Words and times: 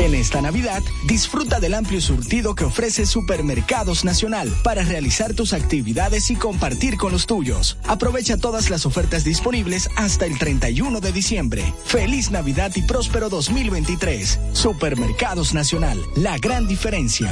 En 0.00 0.14
esta 0.14 0.40
Navidad, 0.40 0.82
disfruta 1.04 1.60
del 1.60 1.74
amplio 1.74 2.00
surtido 2.00 2.54
que 2.54 2.64
ofrece 2.64 3.04
Supermercados 3.04 4.02
Nacional 4.02 4.50
para 4.64 4.82
realizar 4.82 5.34
tus 5.34 5.52
actividades 5.52 6.30
y 6.30 6.36
compartir 6.36 6.96
con 6.96 7.12
los 7.12 7.26
tuyos. 7.26 7.76
Aprovecha 7.86 8.38
todas 8.38 8.70
las 8.70 8.86
ofertas 8.86 9.24
disponibles 9.24 9.90
hasta 9.96 10.24
el 10.24 10.38
31 10.38 11.00
de 11.00 11.12
diciembre. 11.12 11.74
Feliz 11.84 12.30
Navidad 12.30 12.72
y 12.76 12.82
próspero 12.82 13.28
2023. 13.28 14.38
Supermercados 14.54 15.52
Nacional, 15.52 16.00
la 16.16 16.38
gran 16.38 16.66
diferencia. 16.66 17.30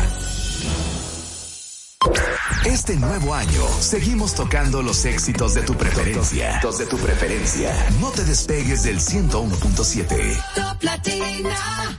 Este 2.66 2.96
nuevo 2.96 3.32
año 3.32 3.66
seguimos 3.80 4.34
tocando 4.34 4.82
los 4.82 5.06
éxitos 5.06 5.54
de 5.54 5.62
tu 5.62 5.74
preferencia. 5.74 6.60
de 6.60 6.84
tu 6.84 6.98
preferencia. 6.98 7.72
No 7.98 8.10
te 8.10 8.24
despegues 8.24 8.82
del 8.82 9.00
101.7. 9.00 10.44
Top 10.54 10.82
Latina. 10.82 11.98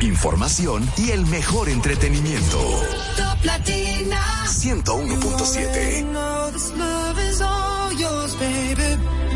Información 0.00 0.88
y 0.96 1.10
el 1.10 1.26
mejor 1.26 1.68
entretenimiento. 1.68 2.58
Top 3.16 3.44
Latina 3.44 4.20
101.7. 4.46 6.06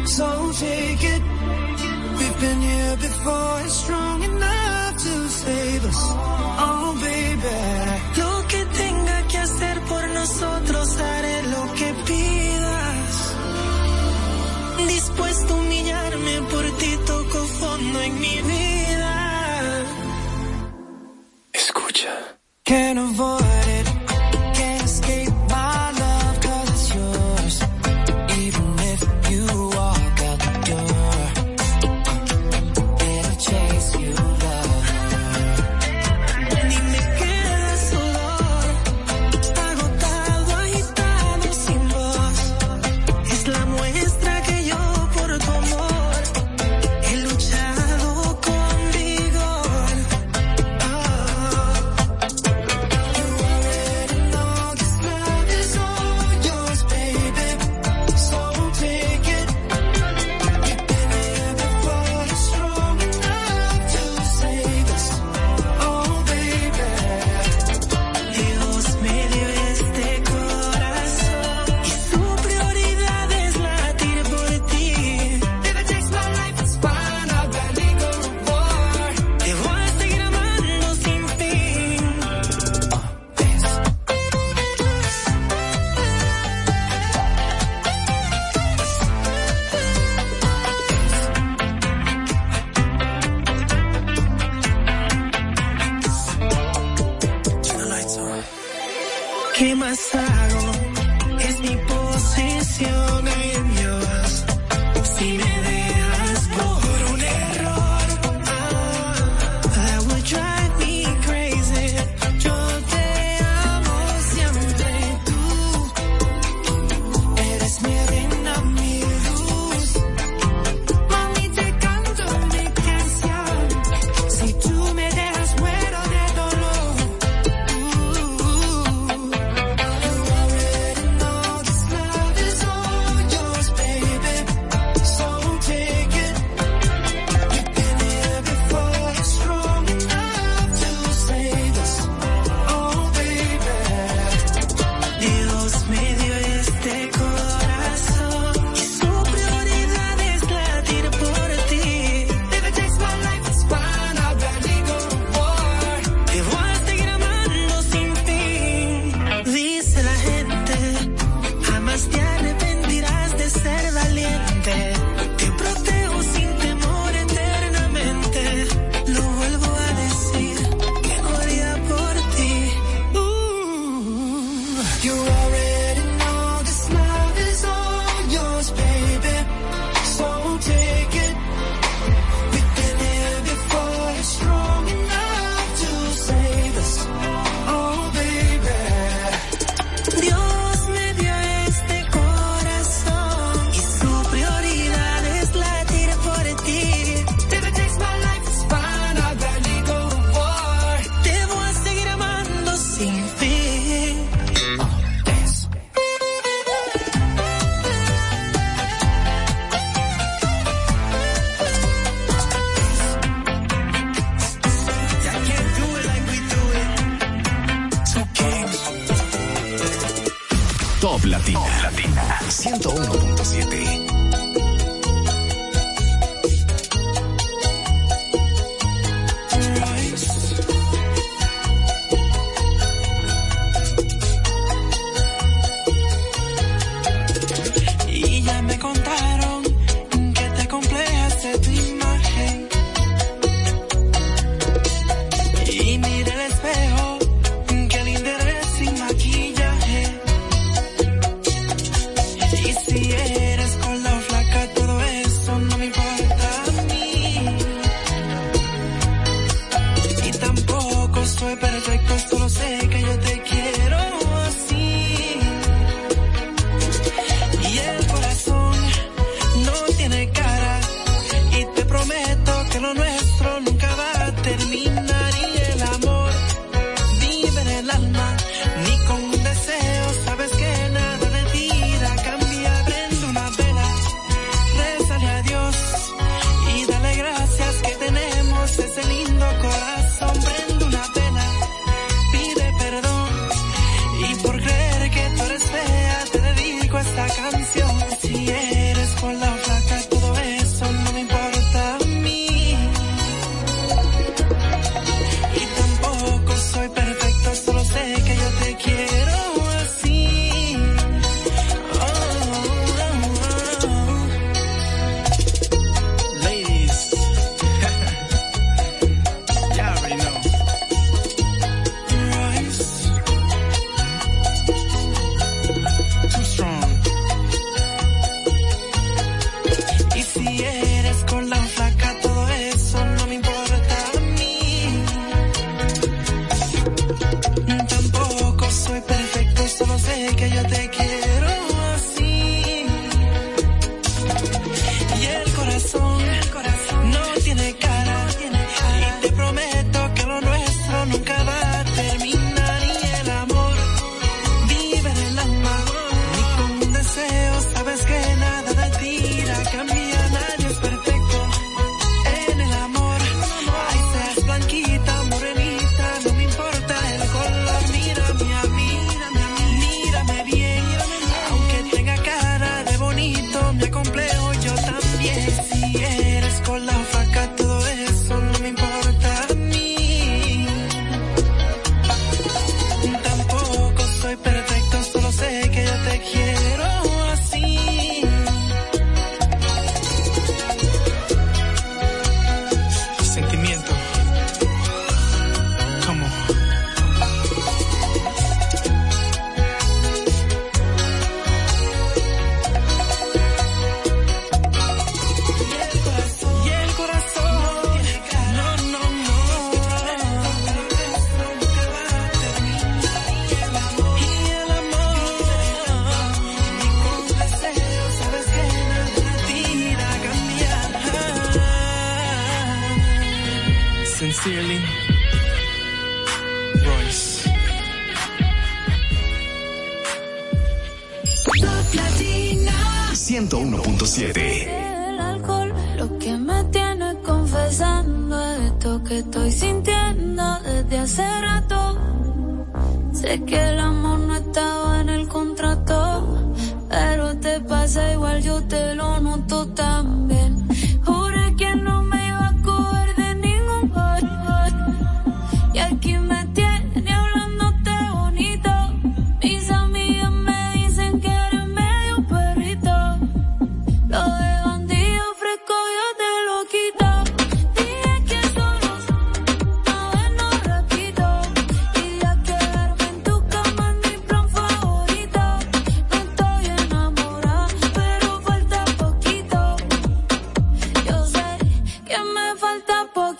So 0.06 0.52
been 2.40 2.60
here 2.62 2.96
before, 2.96 3.60
it's 3.64 3.74
strong 3.74 4.22
enough 4.22 4.96
to 4.96 5.28
save 5.28 5.84
us. 5.84 6.00
Oh, 6.66 6.96
baby. 7.00 7.58
Lo 8.22 8.32
que 8.48 8.64
tenga 8.82 9.16
que 9.28 9.38
hacer 9.38 9.80
por 9.90 10.08
nosotros, 10.08 10.86
haré 11.00 11.42
lo 11.54 11.62
que 11.78 11.88
pidas. 12.08 13.12
Dispuesto 14.88 15.54
a 15.54 15.56
humillarme 15.58 16.34
por 16.52 16.64
ti, 16.78 16.92
toco 17.06 17.38
fondo 17.60 18.00
en 18.00 18.20
mi 18.20 18.36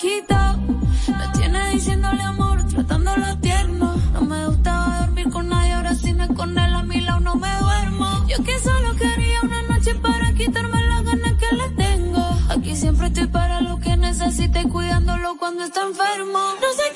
Me 0.02 1.28
tiene 1.37 1.73
diciéndole 1.73 2.23
amor, 2.23 2.66
tratándolo 2.69 3.38
tierno. 3.40 3.97
No 4.14 4.23
me 4.23 4.47
gustaba 4.47 5.00
dormir 5.00 5.28
con 5.28 5.50
nadie, 5.50 5.73
ahora 5.75 5.95
si 5.95 6.14
no 6.14 6.25
es 6.25 6.30
con 6.30 6.59
él 6.59 6.75
a 6.75 6.83
mi 6.83 7.02
lado 7.02 7.21
no 7.21 7.35
me 7.37 7.54
duermo. 7.61 8.25
Yo 8.26 8.42
que 8.42 8.59
solo 8.61 8.97
quería 8.97 9.42
una 9.42 9.61
noche 9.64 9.95
para 9.97 10.33
quitarme 10.33 10.83
las 10.87 11.04
ganas 11.04 11.35
que 11.35 11.54
le 11.54 11.69
tengo. 11.76 12.26
Aquí 12.49 12.76
siempre 12.76 13.09
estoy 13.09 13.26
para 13.26 13.61
lo 13.61 13.78
que 13.78 13.95
necesite, 13.99 14.66
cuidándolo 14.71 15.37
cuando 15.37 15.64
está 15.64 15.83
enfermo. 15.83 16.38
No 16.62 16.73
sé 16.78 16.89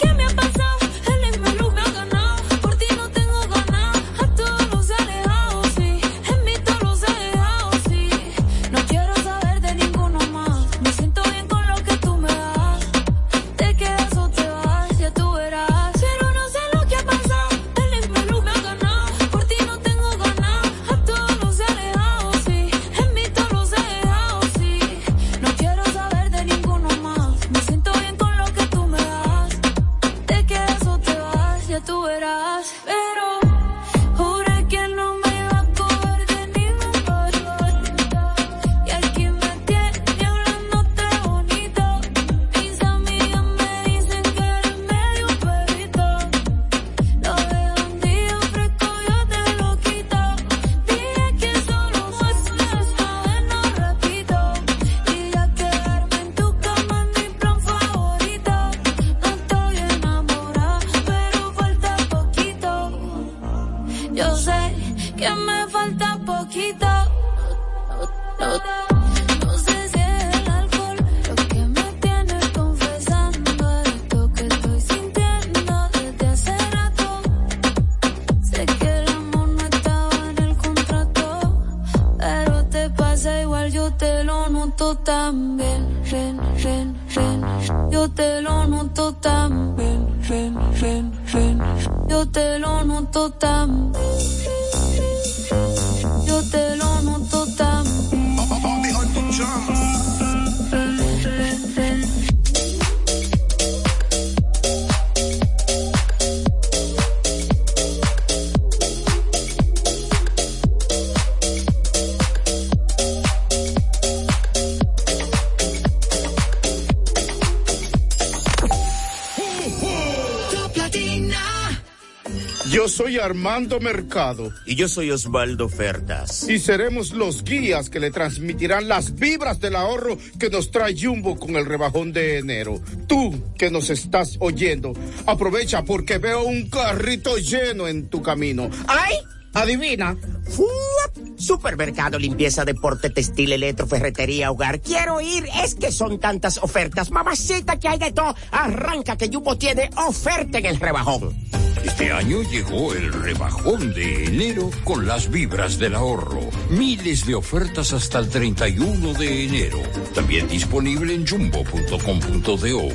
Armando 123.25 123.81
Mercado 123.81 124.53
Y 124.67 124.75
yo 124.75 124.89
soy 124.89 125.11
Osvaldo 125.11 125.69
Ferdas. 125.69 126.49
y 126.49 126.59
seremos 126.59 127.13
los 127.13 127.43
guías 127.43 127.89
que 127.91 128.01
le 128.01 128.11
transmitirán 128.11 128.89
las 128.89 129.15
vibras 129.15 129.61
del 129.61 129.77
ahorro 129.77 130.19
que 130.39 130.51
nos 130.51 130.71
trae 130.71 130.95
Jumbo 130.99 131.37
con 131.39 131.57
el 131.57 131.65
rebajón 131.67 132.13
de 132.13 132.39
enero. 132.39 132.81
Tú 133.07 133.43
que 133.59 133.71
nos 133.71 133.91
estás 133.91 134.37
oyendo, 134.41 134.93
aprovecha 135.27 135.85
porque 135.85 136.19
veo 136.19 136.45
un 136.45 136.69
carrito 136.69 137.37
lleno 137.39 137.89
en 137.89 138.09
tu 138.09 138.23
camino. 138.23 138.69
¡Ay! 138.87 139.17
Adivina. 139.55 140.17
¡Fuap! 140.51 141.39
Supermercado, 141.39 142.19
limpieza, 142.19 142.65
deporte, 142.65 143.11
textil, 143.11 143.53
electro, 143.53 143.87
ferretería, 143.87 144.51
hogar. 144.51 144.81
Quiero 144.81 145.21
ir. 145.21 145.47
Es 145.63 145.75
que 145.77 145.93
son 145.93 146.19
tantas 146.19 146.59
ofertas. 146.59 147.11
Mamacita, 147.13 147.79
que 147.79 147.87
hay 147.89 147.99
de 147.99 148.13
todo. 148.13 148.35
Arranca 148.51 149.17
que 149.17 149.29
Jumbo 149.33 149.57
tiene 149.57 149.91
oferta 149.97 150.59
en 150.59 150.67
el 150.67 150.81
rebajón. 150.81 151.37
Este 151.85 152.11
año 152.11 152.43
llegó 152.43 152.95
el 152.95 153.13
rebajón 153.13 153.93
de 153.93 154.25
enero 154.25 154.71
con 154.85 155.07
las 155.07 155.31
vibras 155.31 155.79
del 155.79 155.95
ahorro. 155.95 156.41
Miles 156.71 157.27
de 157.27 157.35
ofertas 157.35 157.93
hasta 157.93 158.19
el 158.19 158.29
31 158.29 159.13
de 159.15 159.45
enero. 159.45 159.79
También 160.15 160.49
disponible 160.49 161.15
en 161.15 161.27
jumbo.com.do. 161.27 162.89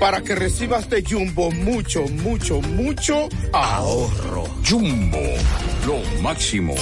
Para 0.00 0.22
que 0.22 0.34
recibas 0.34 0.88
de 0.88 1.04
Jumbo 1.04 1.50
mucho, 1.50 2.04
mucho, 2.08 2.62
mucho 2.62 3.28
ahorro. 3.52 4.44
Jumbo, 4.66 5.18
lo 5.86 6.22
máximo. 6.22 6.74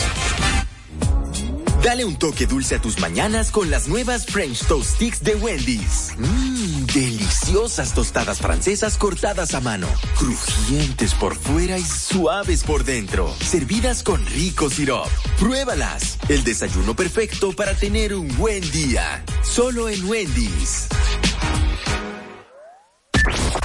Dale 1.82 2.04
un 2.04 2.16
toque 2.16 2.46
dulce 2.46 2.74
a 2.74 2.80
tus 2.80 2.98
mañanas 2.98 3.50
con 3.50 3.70
las 3.70 3.88
nuevas 3.88 4.26
French 4.26 4.66
Toast 4.66 4.96
Sticks 4.96 5.22
de 5.22 5.36
Wendy's. 5.36 6.12
Mmm, 6.18 6.86
deliciosas 6.86 7.94
tostadas 7.94 8.38
francesas 8.38 8.96
cortadas 8.98 9.54
a 9.54 9.60
mano, 9.60 9.88
crujientes 10.18 11.14
por 11.14 11.36
fuera 11.36 11.78
y 11.78 11.84
suaves 11.84 12.64
por 12.64 12.84
dentro, 12.84 13.34
servidas 13.40 14.02
con 14.02 14.24
rico 14.26 14.68
sirop. 14.70 15.08
Pruébalas, 15.38 16.18
el 16.28 16.42
desayuno 16.44 16.94
perfecto 16.94 17.52
para 17.52 17.74
tener 17.74 18.14
un 18.14 18.28
buen 18.36 18.68
día. 18.70 19.24
Solo 19.42 19.88
en 19.88 20.04
Wendy's. 20.04 20.88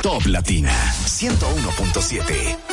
Top 0.02 0.26
Latina 0.26 0.74
101.7. 1.06 2.73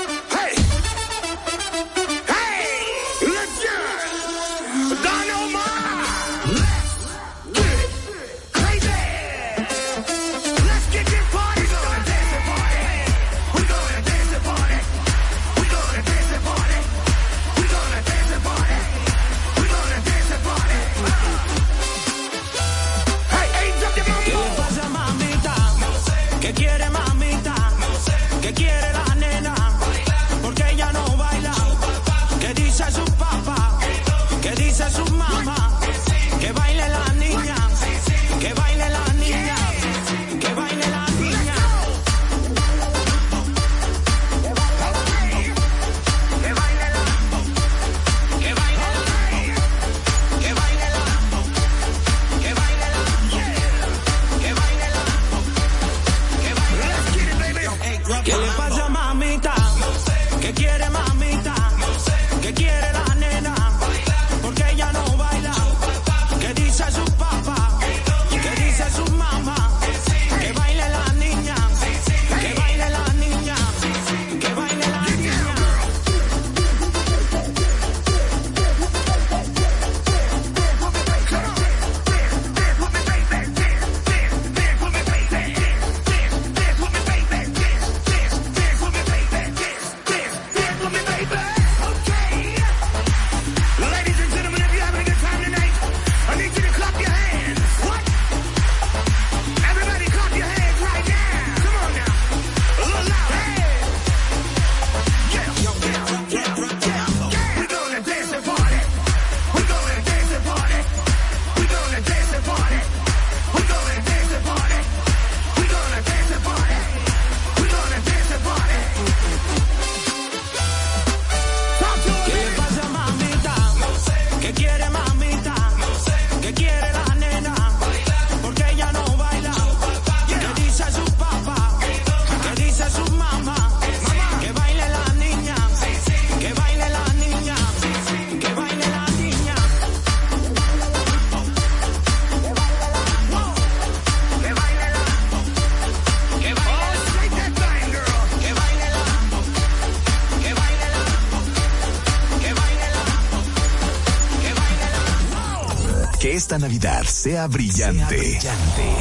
esta 156.50 156.66
Navidad 156.66 157.04
sea 157.04 157.46
brillante. 157.46 158.16
brillante. 158.16 158.96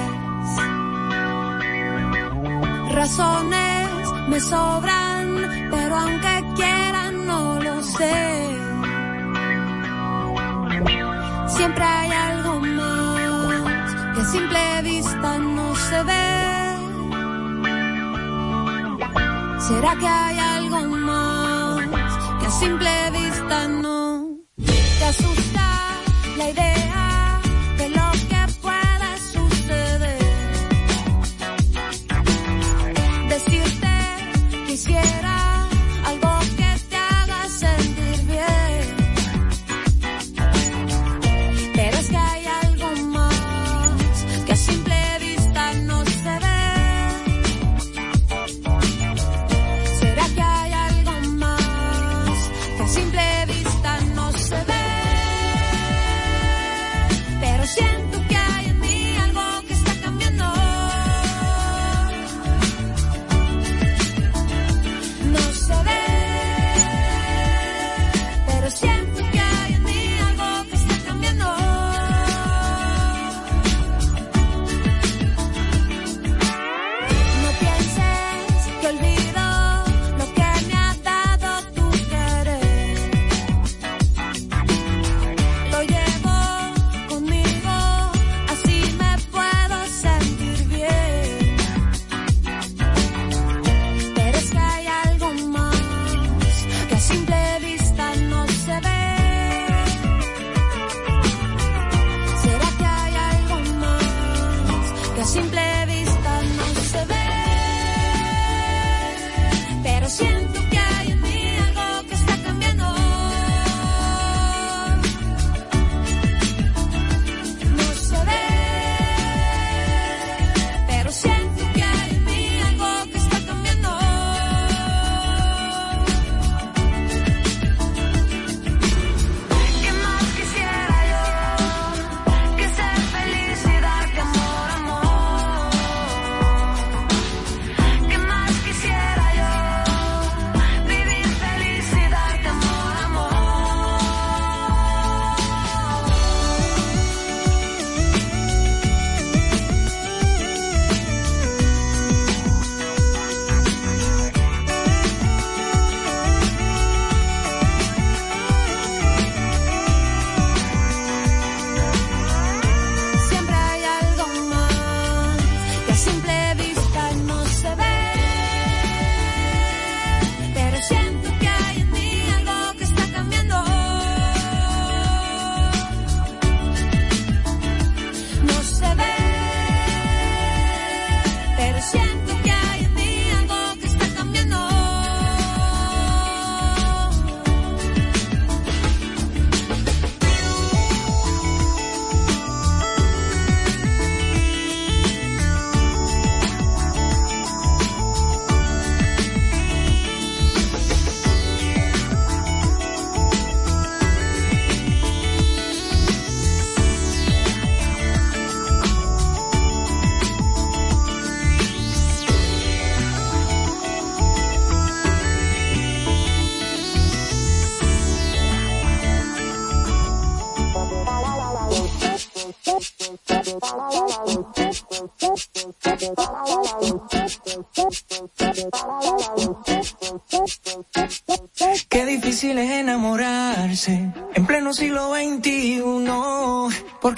Razones 2.90 3.90
me 4.28 4.40
sobran, 4.40 4.99
Siempre 11.60 11.84
hay 11.84 12.10
algo 12.10 12.58
más 12.58 13.94
que 14.14 14.20
a 14.22 14.24
simple 14.24 14.82
vista 14.82 15.38
no 15.38 15.76
se 15.76 16.02
ve. 16.04 16.40
¿Será 19.68 19.94
que 19.96 20.08
hay 20.08 20.38
algo 20.38 20.80
más 20.86 21.84
que 22.40 22.46
a 22.46 22.50
simple 22.50 23.10
vista 23.10 23.68
no 23.68 23.79
te 23.79 23.79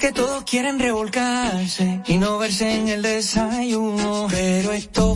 porque 0.03 0.21
todos 0.21 0.43
quieren 0.43 0.81
revolcarse 0.81 2.01
y 2.09 2.19
no 2.19 2.37
verse 2.39 2.75
en 2.75 2.89
el 2.89 3.03
desayuno. 3.03 4.27
Pero 4.29 4.73
esto 4.73 5.12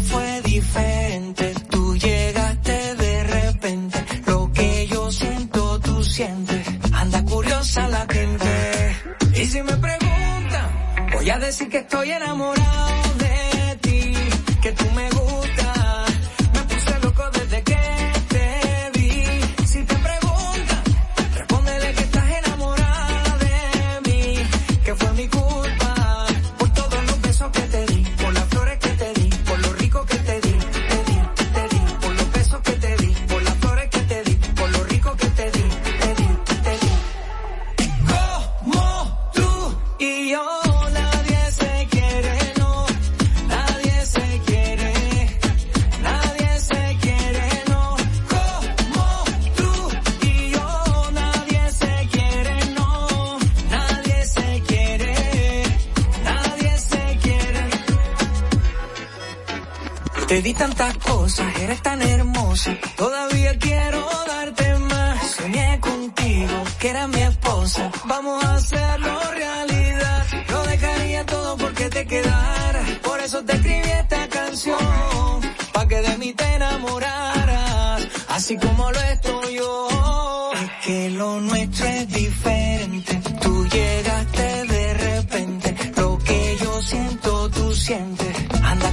Por 73.02 73.20
eso 73.20 73.42
te 73.44 73.52
escribí 73.54 73.90
esta 74.02 74.28
canción. 74.28 75.40
Pa' 75.72 75.86
que 75.88 76.00
de 76.00 76.18
mí 76.18 76.32
te 76.32 76.44
enamoraras. 76.54 78.06
Así 78.28 78.56
como 78.56 78.90
lo 78.90 79.00
estoy 79.00 79.54
yo. 79.54 80.50
Es 80.54 80.86
que 80.86 81.10
lo 81.10 81.40
nuestro 81.40 81.86
es 81.86 82.08
diferente. 82.08 83.20
Tú 83.42 83.66
llegaste 83.66 84.64
de 84.64 84.94
repente. 84.94 85.92
Lo 85.96 86.18
que 86.18 86.56
yo 86.62 86.82
siento, 86.82 87.50
tú 87.50 87.74
sientes 87.74 88.36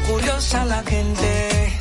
curiosa 0.08 0.66
la 0.66 0.84
gente. 0.84 1.73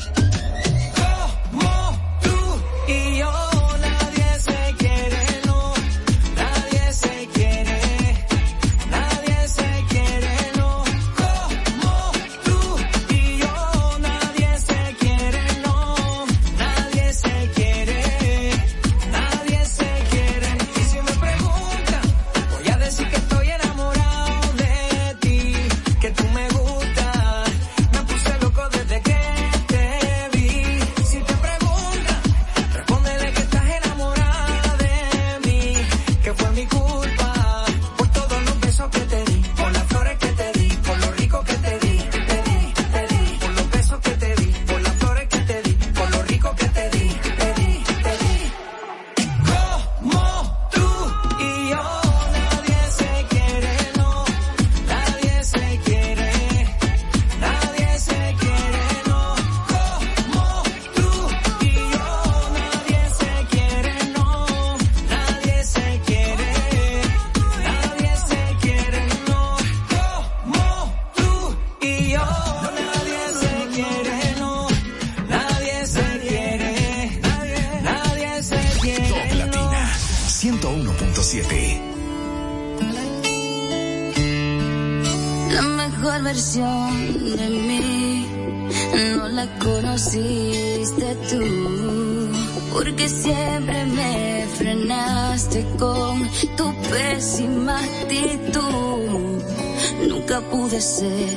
pude 100.52 100.80
ser 100.80 101.34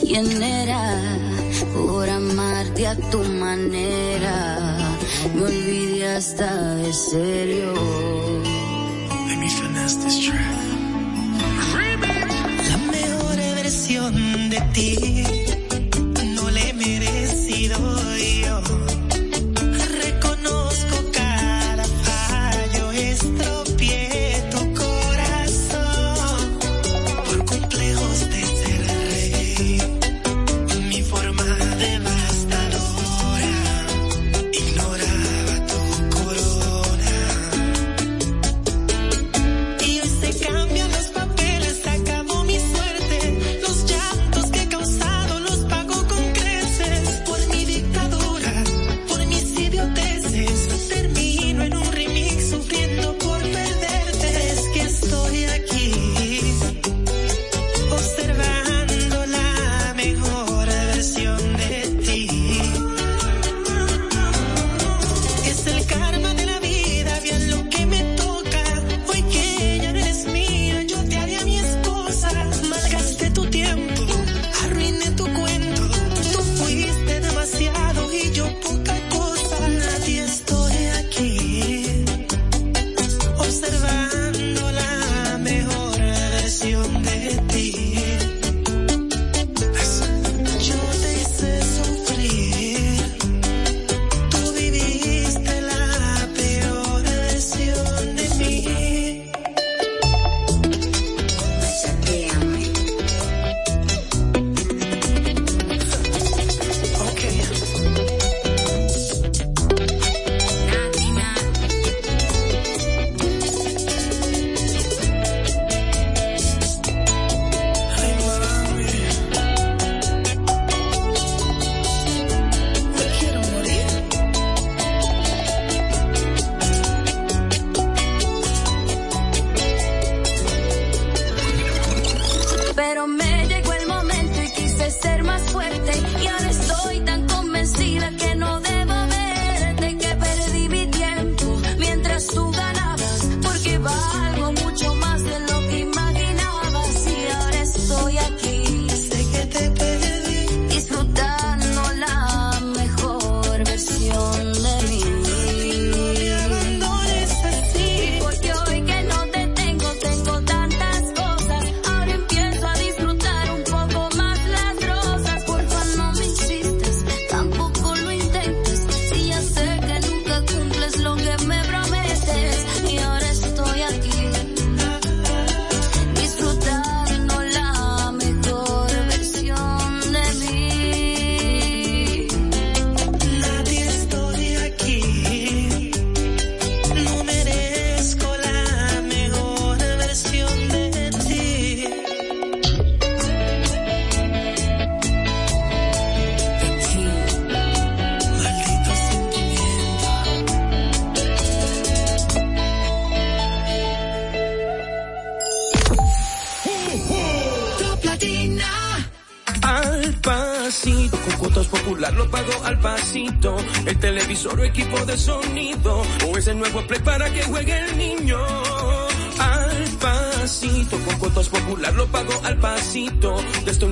quien 0.00 0.42
era 0.42 0.84
por 1.72 2.08
amarte 2.10 2.86
a 2.88 2.96
tu 3.10 3.18
manera. 3.18 4.36
Me 5.34 5.42
olvidé 5.44 6.08
hasta 6.16 6.74
de 6.74 6.92
ser 6.92 7.55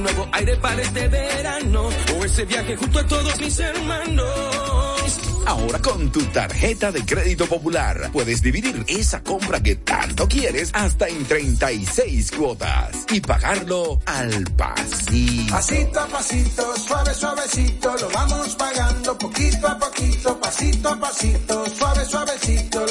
nuevo 0.05 0.29
aire 0.33 0.57
para 0.57 0.83
este 0.83 1.09
verano, 1.09 1.88
o 2.17 2.25
ese 2.25 2.45
viaje 2.45 2.77
junto 2.77 2.99
a 2.99 3.07
todos 3.07 3.40
mis 3.40 3.59
hermanos. 3.59 4.85
Ahora 5.47 5.79
con 5.79 6.11
tu 6.11 6.21
tarjeta 6.27 6.90
de 6.90 7.05
crédito 7.05 7.47
popular 7.47 8.11
puedes 8.12 8.40
dividir 8.40 8.85
esa 8.88 9.23
compra 9.23 9.62
que 9.62 9.77
tanto 9.77 10.27
quieres 10.27 10.71
hasta 10.73 11.07
en 11.09 11.25
36 11.25 12.33
cuotas 12.33 13.05
y 13.11 13.21
pagarlo 13.21 14.01
al 14.07 14.45
pasito. 14.57 15.53
Pasito 15.53 16.01
a 16.01 16.07
pasito, 16.07 16.77
suave 16.77 17.14
suavecito, 17.14 17.95
lo 18.01 18.11
vamos 18.11 18.55
pagando 18.57 19.19
poquito 19.19 19.69
a 19.69 19.79
poquito, 19.79 20.40
pasito 20.40 20.88
a 20.88 21.01
pasito, 21.01 21.67
suave 21.71 22.05
suavecito, 22.07 22.84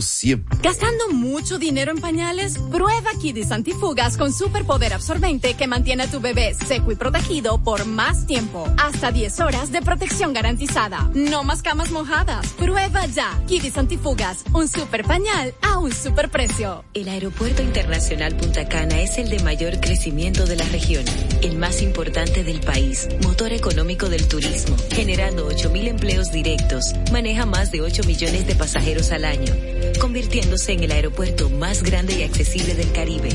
siempre. 0.00 0.58
¿Gastando 0.62 1.08
mucho 1.10 1.58
dinero 1.58 1.92
en 1.92 2.00
pañales? 2.00 2.58
Prueba 2.70 3.10
Kidis 3.20 3.50
Antifugas 3.50 4.16
con 4.16 4.32
superpoder 4.32 4.94
absorbente 4.94 5.54
que 5.54 5.66
mantiene 5.66 6.04
a 6.04 6.10
tu 6.10 6.20
bebé 6.20 6.54
seco 6.54 6.90
y 6.90 6.96
protegido 6.96 7.62
por 7.62 7.84
más 7.84 8.26
tiempo. 8.26 8.66
Hasta 8.78 9.12
10 9.12 9.40
horas 9.40 9.70
de 9.70 9.82
protección 9.82 10.32
garantizada. 10.32 11.10
No 11.14 11.44
más 11.44 11.62
camas 11.62 11.90
mojadas. 11.90 12.46
Prueba 12.54 13.04
ya. 13.06 13.38
Kidis 13.46 13.76
Antifugas, 13.76 14.44
un 14.54 14.68
super 14.68 15.04
pañal 15.04 15.54
a 15.60 15.78
un 15.78 15.92
super 15.92 16.30
precio. 16.30 16.84
El 16.94 17.08
Aeropuerto 17.08 17.62
Internacional 17.62 18.36
Punta 18.36 18.68
Cana 18.68 19.02
es 19.02 19.18
el 19.18 19.28
de 19.28 19.40
mayor 19.40 19.80
crecimiento 19.80 20.46
de 20.46 20.56
la 20.56 20.64
región, 20.66 21.04
el 21.42 21.56
más 21.56 21.82
importante 21.82 22.42
del 22.42 22.60
país, 22.60 23.08
motor 23.22 23.52
económico 23.52 24.08
del 24.08 24.26
turismo, 24.26 24.76
generando 24.90 25.48
8.000 25.48 25.88
empleos 25.88 26.32
directos, 26.32 26.94
maneja 27.12 27.46
más 27.46 27.70
de 27.70 27.80
8 27.80 28.02
millones 28.04 28.46
de 28.46 28.54
pasajeros 28.54 29.10
al 29.12 29.24
año, 29.24 29.54
convirtiéndose 30.00 30.72
en 30.72 30.82
el 30.82 30.92
aeropuerto 30.92 31.48
más 31.50 31.82
grande 31.82 32.18
y 32.18 32.22
accesible 32.22 32.74
del 32.74 32.92
Caribe. 32.92 33.28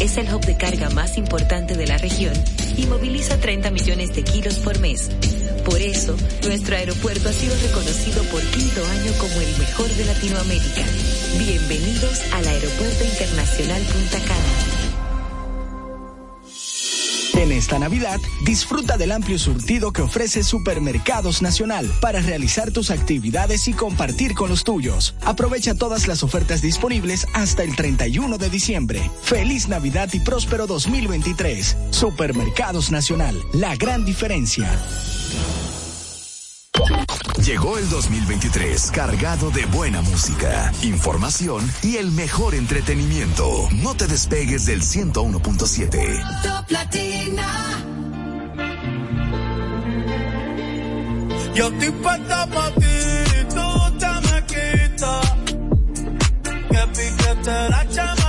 Es 0.00 0.16
el 0.16 0.32
hub 0.32 0.44
de 0.44 0.56
carga 0.56 0.90
más 0.90 1.16
importante 1.16 1.76
de 1.76 1.86
la 1.86 1.98
región 1.98 2.34
y 2.76 2.86
moviliza 2.86 3.38
30 3.38 3.70
millones 3.70 4.14
de 4.14 4.24
kilos 4.24 4.58
por 4.58 4.78
mes. 4.80 5.10
Por 5.64 5.80
eso, 5.80 6.16
nuestro 6.44 6.76
aeropuerto 6.76 7.28
ha 7.28 7.32
sido 7.32 7.54
reconocido 7.56 8.22
por 8.24 8.42
quinto 8.42 8.84
año 8.84 9.12
como 9.18 9.40
el 9.40 9.58
mejor 9.58 9.88
de 9.88 10.04
Latinoamérica. 10.04 10.82
Bienvenidos 11.38 12.20
al 12.32 12.46
Aeropuerto 12.46 13.04
Internacional 13.04 13.82
Punta 13.82 14.18
Cana. 14.20 14.53
En 17.44 17.52
esta 17.52 17.78
Navidad, 17.78 18.20
disfruta 18.46 18.96
del 18.96 19.12
amplio 19.12 19.38
surtido 19.38 19.92
que 19.92 20.00
ofrece 20.00 20.42
Supermercados 20.42 21.42
Nacional 21.42 21.92
para 22.00 22.20
realizar 22.20 22.70
tus 22.70 22.90
actividades 22.90 23.68
y 23.68 23.74
compartir 23.74 24.32
con 24.32 24.48
los 24.48 24.64
tuyos. 24.64 25.14
Aprovecha 25.20 25.74
todas 25.74 26.08
las 26.08 26.22
ofertas 26.22 26.62
disponibles 26.62 27.26
hasta 27.34 27.62
el 27.62 27.76
31 27.76 28.38
de 28.38 28.48
diciembre. 28.48 29.10
Feliz 29.20 29.68
Navidad 29.68 30.08
y 30.14 30.20
próspero 30.20 30.66
2023. 30.66 31.76
Supermercados 31.90 32.90
Nacional, 32.90 33.36
la 33.52 33.76
gran 33.76 34.06
diferencia. 34.06 34.66
Llegó 37.44 37.76
el 37.76 37.90
2023 37.90 38.90
cargado 38.90 39.50
de 39.50 39.66
buena 39.66 40.00
música, 40.00 40.72
información 40.80 41.62
y 41.82 41.96
el 41.98 42.10
mejor 42.10 42.54
entretenimiento. 42.54 43.68
No 43.82 43.94
te 43.94 44.06
despegues 44.06 44.64
del 44.64 44.80
101.7. 44.80 46.42
Top 46.42 46.70
Latina. 46.70 47.46
Yo 51.54 51.68
estoy 51.68 51.90
puesta 51.90 52.46
pa' 52.46 52.70
ti, 52.76 52.86
tú 53.50 53.98
te 53.98 54.06
me 54.06 54.46
quitas. 54.46 55.34
Que 56.70 56.86
piquete 56.94 57.68
la 57.68 57.86
chamaquita. 57.90 58.23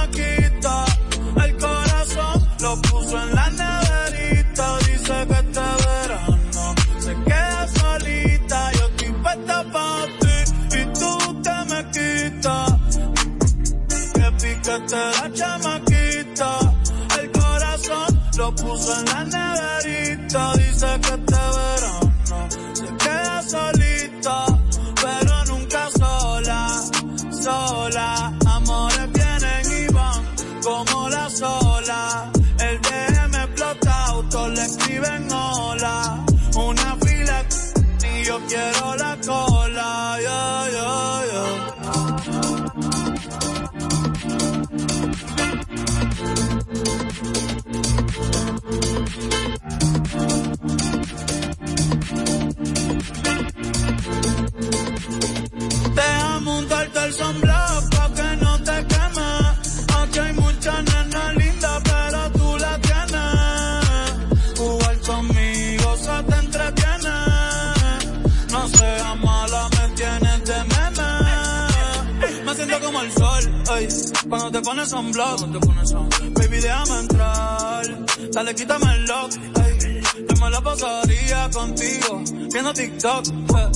TikTok. 82.96 83.26
eh. 83.28 83.70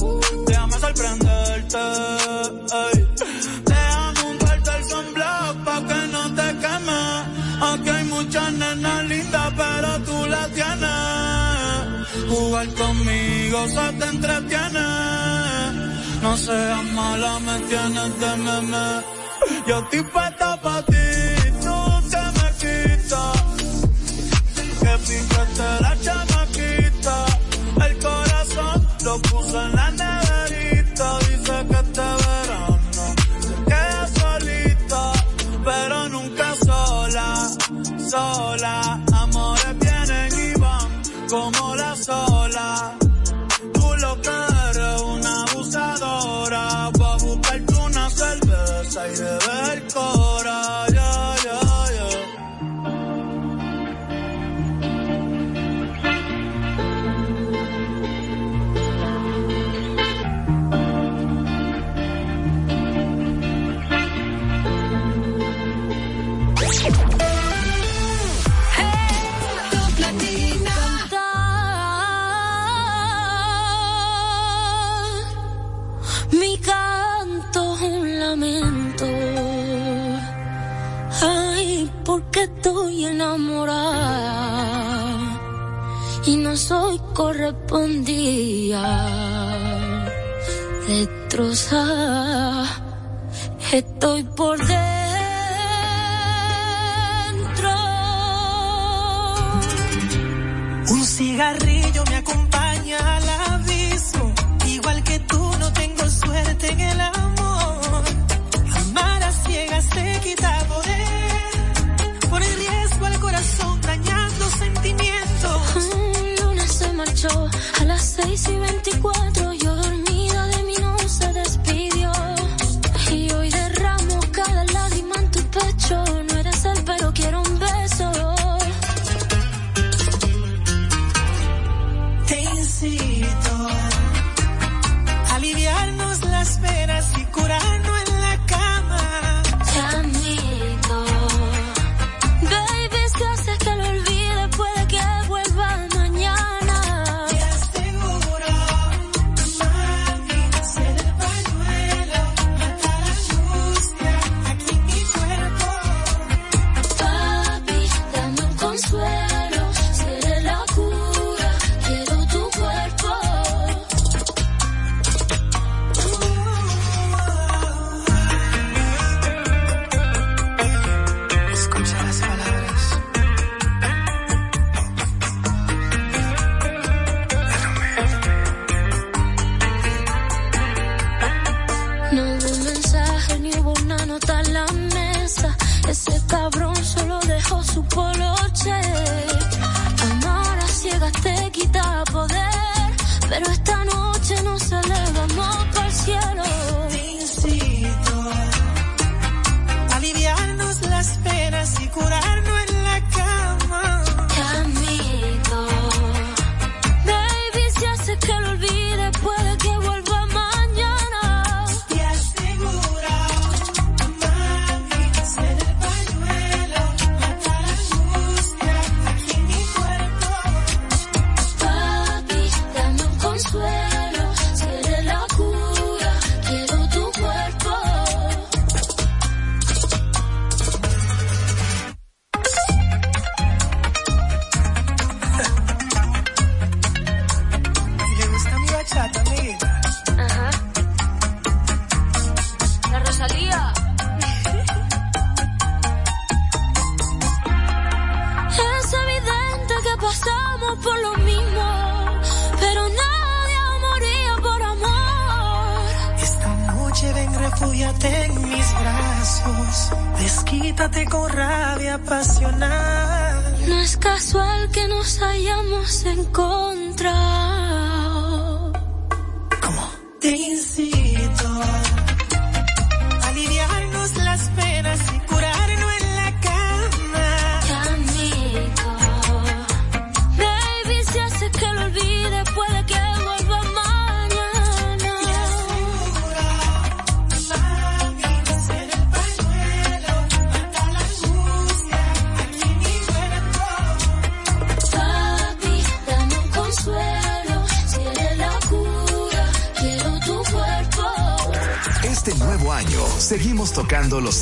Déjame 0.47 0.73
sorprenderte, 0.79 1.77
ey. 2.81 3.07
Déjame 3.65 4.21
untarte 4.31 4.69
el 4.77 4.83
sunblock 4.89 5.55
pa' 5.65 5.81
que 5.87 6.07
no 6.13 6.23
te 6.35 6.47
quemes. 6.63 7.25
Aquí 7.61 7.89
hay 7.89 8.03
muchas 8.05 8.53
nenas 8.53 9.03
lindas, 9.07 9.53
pero 9.57 9.99
tú 10.05 10.25
la 10.27 10.47
tienes. 10.47 12.29
Jugar 12.29 12.67
conmigo 12.75 13.67
se 13.67 13.93
te 13.99 14.05
entretiene. 14.05 14.87
No 16.21 16.37
seas 16.37 16.83
mala, 16.93 17.39
me 17.39 17.59
tienes 17.67 18.19
de 18.19 18.37
meme. 18.37 18.85
Yo 19.67 19.79
estoy 19.79 20.01
puesta 20.03 20.59
pa' 20.61 20.81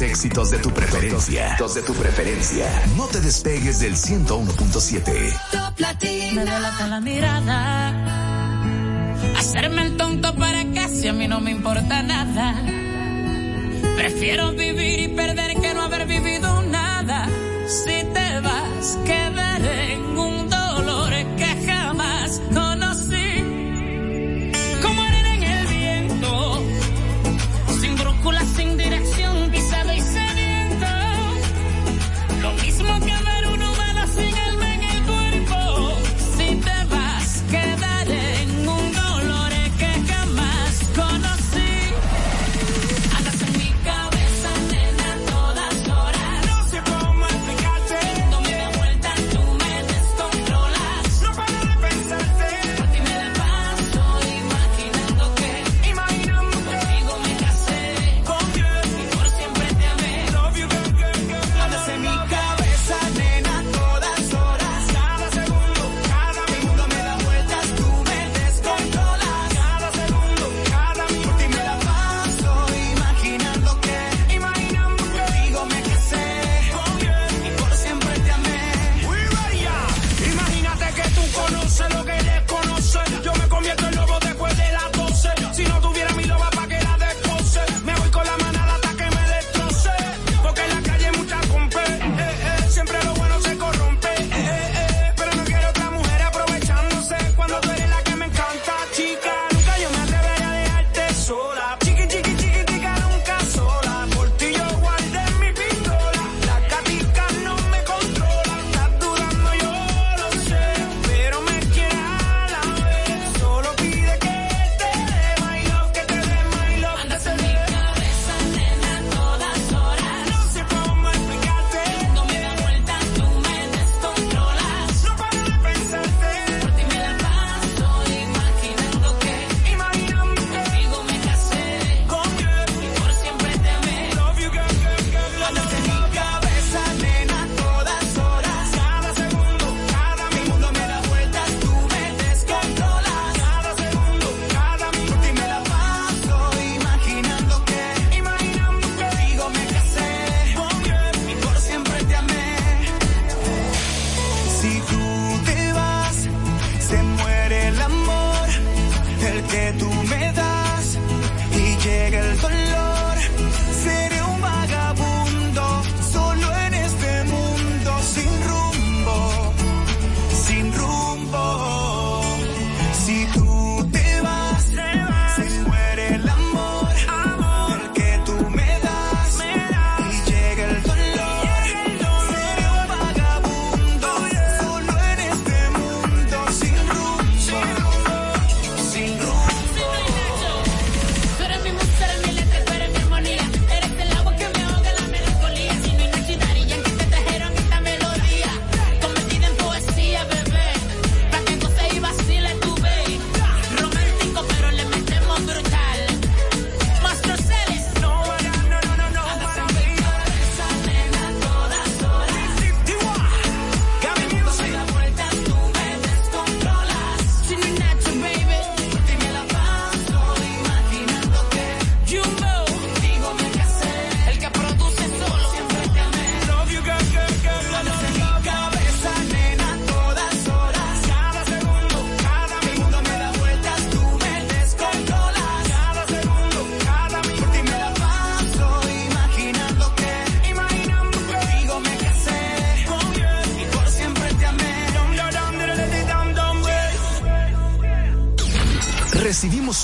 éxitos 0.01 0.51
de 0.51 0.59
tu 0.59 0.71
preferencia. 0.71 1.55
Los 1.59 1.73
de 1.73 1.81
tu 1.81 1.93
preferencia. 1.93 2.83
No 2.95 3.07
te 3.07 3.19
despegues 3.19 3.79
del 3.79 3.95
101.7. 3.95 6.33
Me 6.33 6.45
delata 6.45 6.87
la 6.87 6.99
mirada. 6.99 7.93
Hacerme 9.37 9.83
el 9.83 9.97
tonto 9.97 10.35
para 10.35 10.63
casi 10.73 11.07
a 11.07 11.13
mí 11.13 11.27
no 11.27 11.39
me 11.39 11.51
importa 11.51 12.03
nada. 12.03 12.55
Prefiero 13.95 14.51
vivir 14.51 14.99
y 14.99 15.07
perder 15.07 15.59
que 15.59 15.73
no 15.73 15.81
haber 15.81 16.05
vivido 16.05 16.36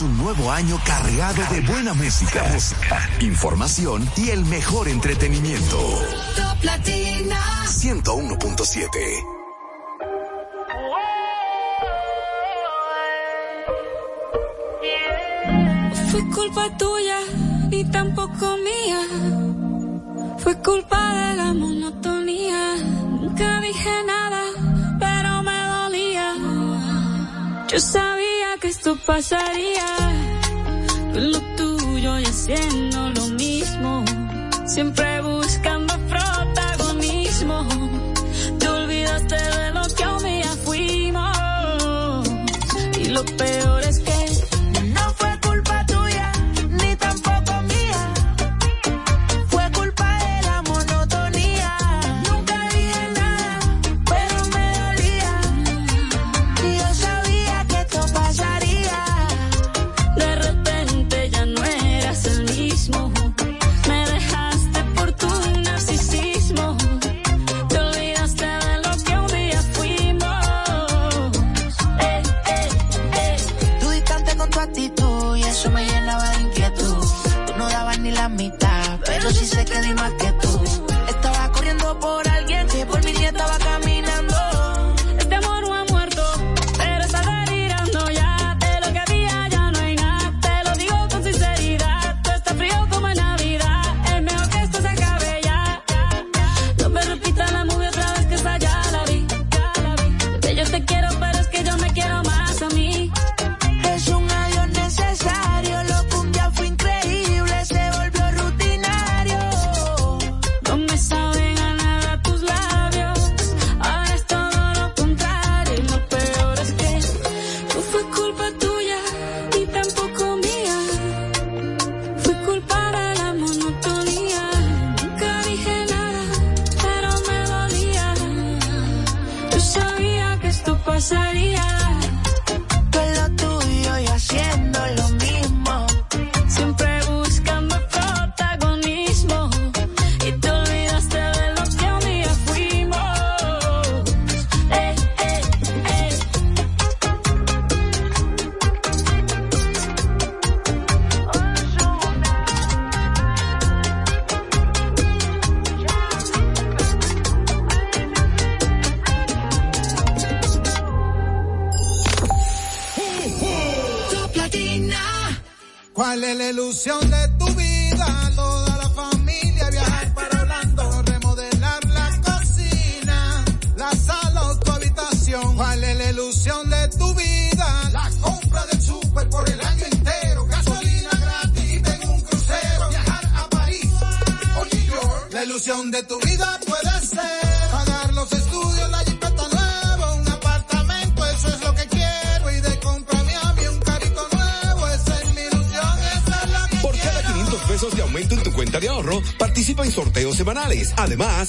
un 0.03 0.17
nuevo 0.17 0.51
año 0.51 0.79
cargado 0.85 1.41
de 1.51 1.61
buena 1.61 1.93
música, 1.93 2.45
información 3.21 4.07
y 4.17 4.29
el 4.29 4.43
mejor 4.45 4.87
entretenimiento. 4.89 5.77
101.7 7.65 9.32
pasaría 29.13 29.85
lo 31.13 31.39
tuyo 31.55 32.19
y 32.19 32.25
haciendo 32.25 33.09
lo 33.09 33.27
mismo. 33.27 34.03
Siempre 34.65 35.12
alma 79.93 80.17
que 80.17 80.32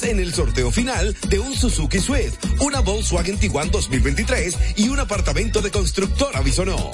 en 0.03 0.19
el 0.19 0.35
sorteo 0.35 0.73
final 0.73 1.17
de 1.29 1.39
un 1.39 1.55
Suzuki 1.55 2.01
Swift, 2.01 2.35
una 2.61 2.81
Volkswagen 2.81 3.39
Tiguan 3.39 3.71
2023 3.71 4.59
y 4.77 4.89
un 4.89 4.99
apartamento 4.99 5.61
de 5.61 5.71
constructora 5.71 6.41
Bisonó. 6.41 6.91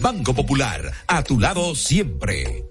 Banco 0.00 0.34
Popular, 0.34 0.92
a 1.06 1.22
tu 1.22 1.38
lado 1.38 1.74
siempre. 1.74 2.64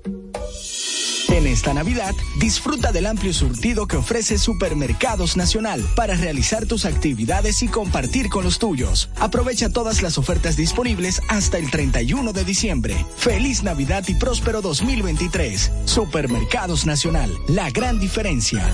En 1.30 1.46
esta 1.46 1.74
Navidad, 1.74 2.16
disfruta 2.40 2.92
del 2.92 3.06
amplio 3.06 3.34
surtido 3.34 3.86
que 3.86 3.98
ofrece 3.98 4.38
Supermercados 4.38 5.38
Nacional 5.38 5.86
para 5.96 6.16
realizar 6.16 6.66
tus 6.66 6.86
actividades 6.86 7.62
y 7.62 7.68
compartir 7.68 8.30
con 8.30 8.44
los 8.44 8.60
tuyos. 8.60 9.10
Aprovecha 9.18 9.70
todas 9.70 10.02
las 10.02 10.18
ofertas 10.18 10.56
disponibles 10.56 11.22
hasta 11.28 11.58
el 11.58 11.70
31 11.70 12.34
de 12.34 12.46
diciembre. 12.46 13.06
Feliz 13.18 13.62
Navidad 13.62 14.06
y 14.08 14.16
próspero 14.16 14.62
2023. 14.62 15.72
Supermercados 15.86 16.86
Nacional, 16.86 17.32
la 17.48 17.70
gran 17.70 18.00
diferencia. 18.00 18.74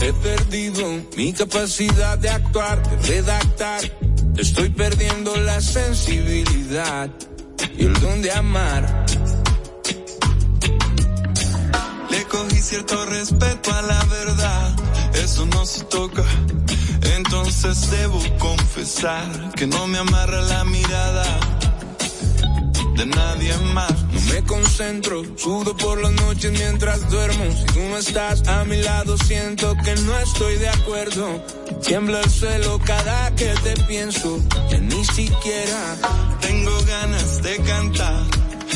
He 0.00 0.12
perdido 0.12 0.86
mi 1.16 1.32
capacidad 1.32 2.16
de 2.16 2.28
actuar, 2.28 2.80
de 2.88 2.96
redactar. 3.08 3.80
Estoy 4.36 4.68
perdiendo 4.68 5.34
la 5.38 5.60
sensibilidad 5.60 7.10
y 7.76 7.86
el 7.86 7.94
don 7.94 8.22
de 8.22 8.30
amar. 8.30 9.06
Le 12.10 12.24
cogí 12.26 12.60
cierto 12.60 13.06
respeto 13.06 13.72
a 13.72 13.82
la 13.82 14.04
verdad, 14.04 14.76
eso 15.24 15.44
no 15.46 15.66
se 15.66 15.82
toca. 15.84 16.22
Entonces 17.16 17.90
debo 17.90 18.20
confesar 18.38 19.52
que 19.56 19.66
no 19.66 19.88
me 19.88 19.98
amarra 19.98 20.40
la 20.42 20.64
mirada 20.64 21.24
de 22.96 23.06
nadie 23.06 23.56
más. 23.72 23.92
No 24.12 24.20
me 24.32 24.42
concentro, 24.44 25.22
sudo 25.36 25.76
por 25.76 26.00
las 26.00 26.12
noches 26.12 26.52
mientras 26.52 27.08
duermo. 27.10 27.44
Si 27.56 27.64
tú 27.66 27.80
no 27.80 27.98
estás 27.98 28.46
a 28.48 28.64
mi 28.64 28.76
lado, 28.76 29.16
siento 29.18 29.74
que 29.84 29.94
no 29.96 30.18
estoy 30.18 30.56
de 30.56 30.68
acuerdo. 30.68 31.44
Tiembla 31.84 32.20
el 32.20 32.30
suelo 32.30 32.80
cada 32.84 33.34
que 33.34 33.52
te 33.62 33.74
pienso, 33.84 34.38
ya 34.70 34.78
ni 34.78 35.04
siquiera 35.04 35.96
tengo 36.40 36.72
ganas 36.86 37.42
de 37.42 37.56
cantar. 37.58 38.24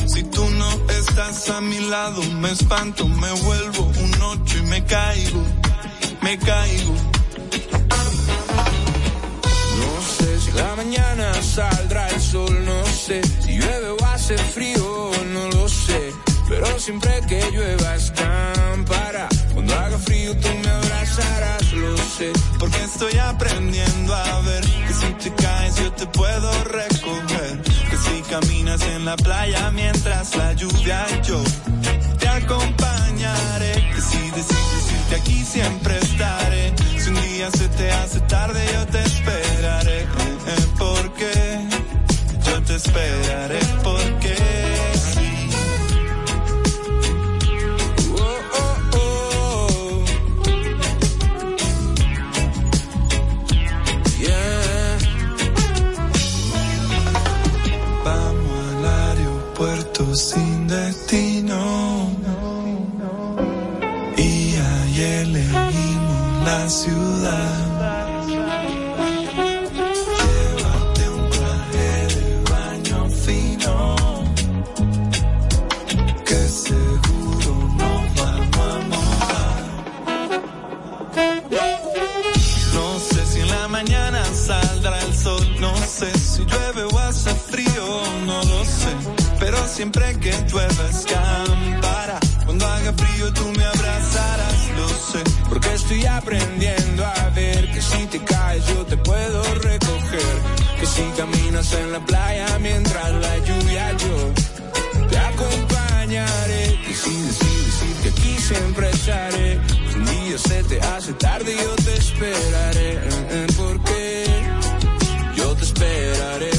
Si 0.07 0.23
tú 0.25 0.49
no 0.51 0.71
estás 0.91 1.49
a 1.51 1.61
mi 1.61 1.79
lado, 1.89 2.23
me 2.41 2.51
espanto, 2.51 3.07
me 3.07 3.33
vuelvo 3.43 3.85
un 3.85 4.23
ocho 4.23 4.59
y 4.59 4.63
me 4.63 4.85
caigo, 4.85 5.43
me 6.23 6.39
caigo. 6.39 7.18
Si 10.49 10.57
la 10.57 10.77
mañana 10.77 11.35
saldrá 11.43 12.09
el 12.09 12.21
sol, 12.21 12.65
no 12.65 12.85
sé 12.87 13.21
si 13.41 13.59
llueve 13.59 13.91
o 13.91 14.05
hace 14.07 14.37
frío, 14.39 15.11
no 15.33 15.49
lo 15.51 15.69
sé. 15.69 16.13
Pero 16.49 16.79
siempre 16.79 17.11
que 17.29 17.41
llueva 17.51 17.97
escampará. 17.97 19.29
Cuando 19.53 19.75
haga 19.75 19.99
frío 19.99 20.37
tú 20.39 20.49
me 20.63 20.71
abrazarás, 20.71 21.73
lo 21.73 21.97
sé. 21.97 22.33
Porque 22.59 22.83
estoy 22.83 23.19
aprendiendo 23.19 24.15
a 24.15 24.41
ver 24.41 24.65
que 24.65 24.95
si 24.95 25.13
te 25.23 25.35
caes 25.43 25.77
yo 25.77 25.93
te 25.93 26.07
puedo 26.07 26.65
recoger. 26.65 27.63
Que 27.91 27.97
si 27.97 28.23
caminas 28.31 28.83
en 28.83 29.05
la 29.05 29.17
playa 29.17 29.71
mientras 29.73 30.37
la 30.37 30.53
lluvia 30.55 31.07
yo 31.23 31.43
te 32.19 32.29
acompañaré. 32.29 33.73
Que 33.95 34.01
si 34.01 34.31
decides 34.31 34.93
irte 34.93 35.15
aquí 35.17 35.45
siempre 35.45 35.99
estaré. 35.99 36.73
Si 36.99 37.09
un 37.11 37.21
día 37.23 37.51
se 37.51 37.69
te 37.69 37.91
hace 37.93 38.21
tarde 38.23 38.61
yo 38.75 38.87
te 38.87 39.03
esperaré. 39.03 40.01
Eh, 40.03 40.67
porque 40.79 41.33
yo 42.47 42.63
te 42.63 42.75
esperaré 42.77 43.61
porque 43.83 44.35
sí. 44.95 45.49
Oh, 48.17 48.39
oh, 48.61 48.97
oh. 48.97 50.05
Vamos 58.05 58.59
al 58.73 58.85
aeropuerto 58.87 60.15
sin 60.15 60.48
siempre 89.69 90.19
que 90.19 90.33
llueve 90.51 90.91
escampará. 90.91 92.19
Cuando 92.45 92.67
haga 92.67 92.93
frío 92.93 93.33
tú 93.33 93.53
me 93.57 93.65
abrazarás, 93.65 94.69
lo 94.77 94.89
sé. 94.89 95.23
Porque 95.49 95.73
estoy 95.75 96.07
aprendiendo 96.07 97.05
a 97.05 97.31
ver 97.35 97.71
que 97.73 97.81
si 97.81 98.07
te 98.07 98.19
caes 98.25 98.67
yo 98.69 98.85
te 98.87 98.97
puedo 98.97 99.43
recoger. 99.43 100.37
Que 100.81 100.87
si 100.87 101.03
caminas 101.17 101.73
en 101.73 101.93
la 101.93 102.01
playa 102.01 102.59
mientras 102.61 103.13
la 103.13 103.39
lluvia 103.39 103.93
yo 103.93 104.33
te 105.11 105.19
acompañaré. 105.19 106.81
Que 106.87 106.95
si 106.95 107.15
decides 107.23 107.83
irte 107.91 108.09
aquí 108.09 108.37
siempre 108.39 108.91
estaré. 108.91 109.61
Si 109.93 109.99
un 109.99 110.07
día 110.07 110.39
se 110.39 110.63
te 110.65 110.81
hace 110.81 111.13
tarde 111.15 111.55
yo 111.57 111.75
te 111.85 111.95
esperaré. 111.97 112.93
eh, 112.93 113.27
eh, 113.31 113.47
Porque 113.57 114.25
yo 115.37 115.55
te 115.55 115.65
esperaré 115.65 116.58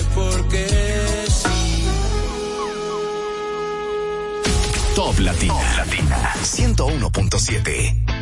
Top 5.10 5.20
Latina. 5.22 5.56
Latina. 5.76 6.18
101.7. 6.44 8.19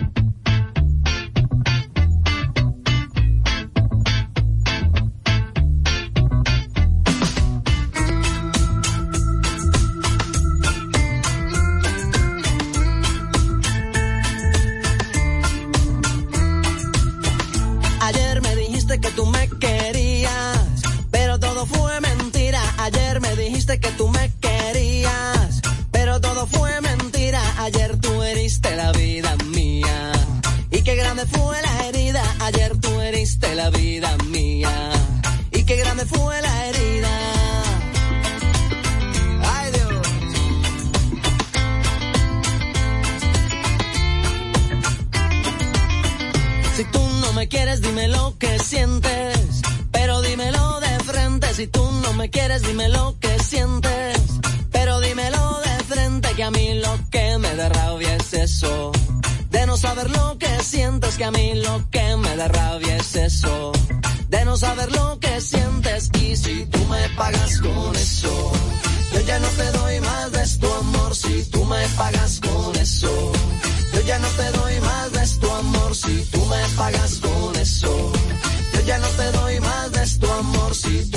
tu 80.82 81.17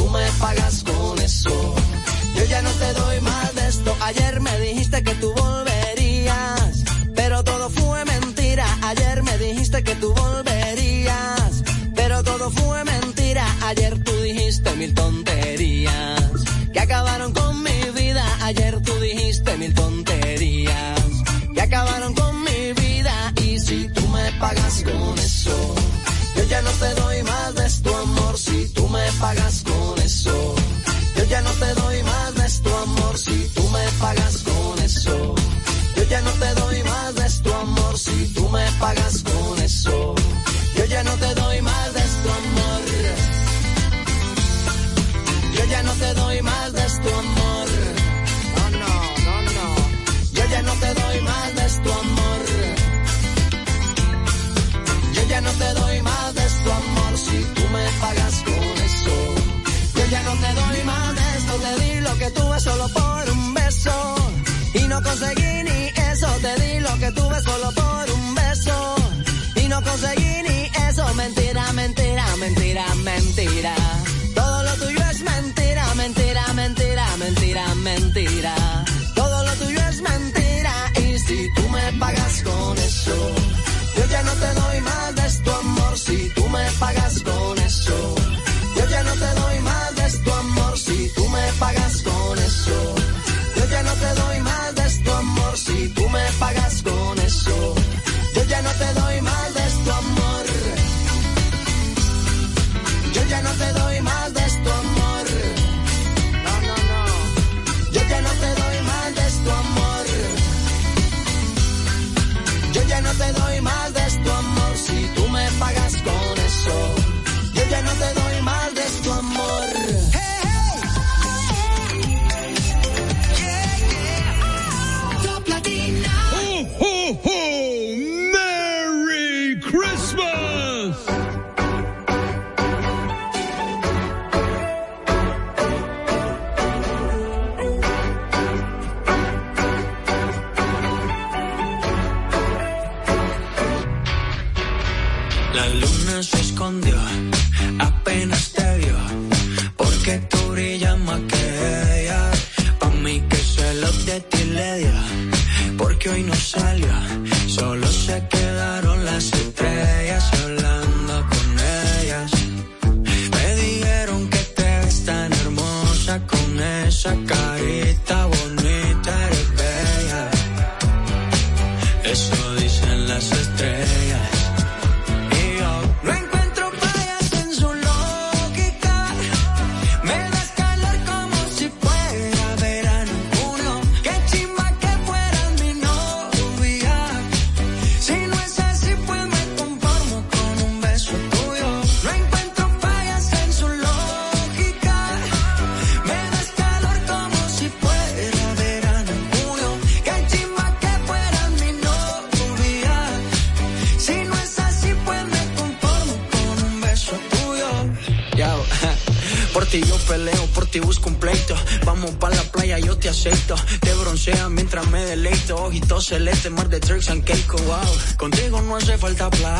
falta 219.00 219.30
playa, 219.30 219.59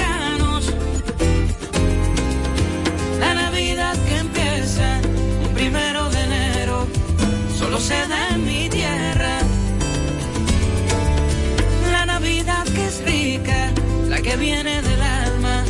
viene 14.37 14.81
del 14.81 15.01
alma 15.01 15.63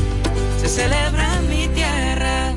se 0.61 0.67
celebra 0.67 1.37
en 1.37 1.49
mi 1.49 1.67
tierra. 1.69 2.53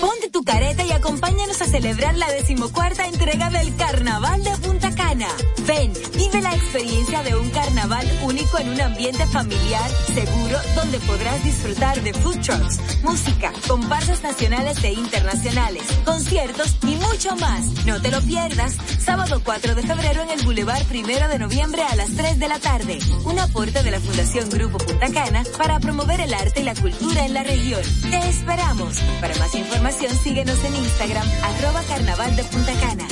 Ponte 0.00 0.30
tu 0.30 0.42
careta 0.42 0.82
y 0.84 0.92
acompáñanos 0.92 1.60
a 1.60 1.66
celebrar 1.66 2.16
la 2.16 2.30
decimocuarta 2.30 3.06
entrega 3.06 3.50
del 3.50 3.76
Carnaval 3.76 4.42
de 4.42 4.50
Punta 4.58 4.94
Cana. 4.94 5.28
Ven, 5.66 5.92
vive 6.16 6.40
la 6.40 6.54
experiencia 6.54 7.22
de 7.22 7.36
un 7.36 7.50
carnaval 7.50 8.06
único 8.22 8.58
en 8.58 8.70
un 8.70 8.80
ambiente 8.80 9.26
familiar, 9.26 9.90
seguro, 10.14 10.58
donde 10.74 10.98
podrás 11.00 11.44
disfrutar 11.44 12.00
de 12.02 12.14
food 12.14 12.40
trucks, 12.40 12.80
música, 13.02 13.52
comparsas 13.68 14.22
nacionales 14.22 14.82
e 14.82 14.92
internacionales, 14.92 15.82
conciertos 16.06 16.76
y 16.82 16.96
mucho 16.96 17.36
más. 17.36 17.66
No 17.84 18.00
te 18.00 18.10
lo 18.10 18.22
pierdas 18.22 18.76
sábado 19.10 19.40
4 19.44 19.74
de 19.74 19.82
febrero 19.82 20.22
en 20.22 20.30
el 20.30 20.44
Boulevard 20.44 20.84
Primero 20.84 21.26
de 21.26 21.40
Noviembre 21.40 21.82
a 21.82 21.96
las 21.96 22.14
3 22.14 22.38
de 22.38 22.46
la 22.46 22.60
tarde. 22.60 23.00
Un 23.24 23.40
aporte 23.40 23.82
de 23.82 23.90
la 23.90 23.98
Fundación 23.98 24.48
Grupo 24.48 24.78
Punta 24.78 25.10
Cana 25.10 25.42
para 25.58 25.80
promover 25.80 26.20
el 26.20 26.32
arte 26.32 26.60
y 26.60 26.62
la 26.62 26.76
cultura 26.76 27.26
en 27.26 27.34
la 27.34 27.42
región. 27.42 27.80
Te 28.08 28.28
esperamos. 28.28 29.00
Para 29.20 29.34
más 29.34 29.52
información 29.56 30.14
síguenos 30.14 30.62
en 30.62 30.76
Instagram, 30.76 31.26
arroba 31.42 31.82
carnaval 31.88 32.36
de 32.36 32.44
Punta 32.44 32.72
Cana. 32.74 33.08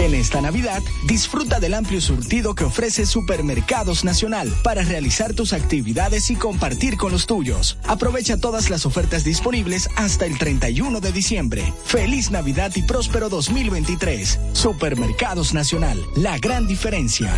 En 0.00 0.14
esta 0.14 0.40
Navidad, 0.40 0.82
disfruta 1.04 1.60
del 1.60 1.74
amplio 1.74 2.00
surtido 2.00 2.54
que 2.54 2.64
ofrece 2.64 3.04
Supermercados 3.04 4.02
Nacional 4.02 4.50
para 4.64 4.82
realizar 4.82 5.34
tus 5.34 5.52
actividades 5.52 6.30
y 6.30 6.36
compartir 6.36 6.96
con 6.96 7.12
los 7.12 7.26
tuyos. 7.26 7.76
Aprovecha 7.86 8.38
todas 8.38 8.70
las 8.70 8.86
ofertas 8.86 9.24
disponibles 9.24 9.90
hasta 9.96 10.24
el 10.24 10.38
31 10.38 11.00
de 11.00 11.12
diciembre. 11.12 11.74
Feliz 11.84 12.30
Navidad 12.30 12.72
y 12.76 12.82
próspero 12.82 13.28
2023. 13.28 14.40
Supermercados 14.54 15.52
Nacional, 15.52 16.02
la 16.16 16.38
gran 16.38 16.66
diferencia. 16.66 17.30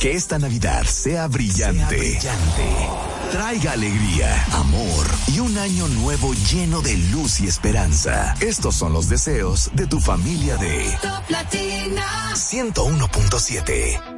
Que 0.00 0.14
esta 0.14 0.40
Navidad 0.40 0.84
sea 0.86 1.28
brillante. 1.28 1.96
brillante. 1.96 3.03
Traiga 3.34 3.72
alegría, 3.72 4.44
amor 4.52 5.04
y 5.26 5.40
un 5.40 5.58
año 5.58 5.88
nuevo 5.88 6.32
lleno 6.52 6.82
de 6.82 6.96
luz 6.96 7.40
y 7.40 7.48
esperanza. 7.48 8.32
Estos 8.40 8.76
son 8.76 8.92
los 8.92 9.08
deseos 9.08 9.72
de 9.72 9.88
tu 9.88 9.98
familia 9.98 10.56
de 10.56 10.96
Top 11.02 11.28
Latina. 11.28 12.30
101.7. 12.32 14.13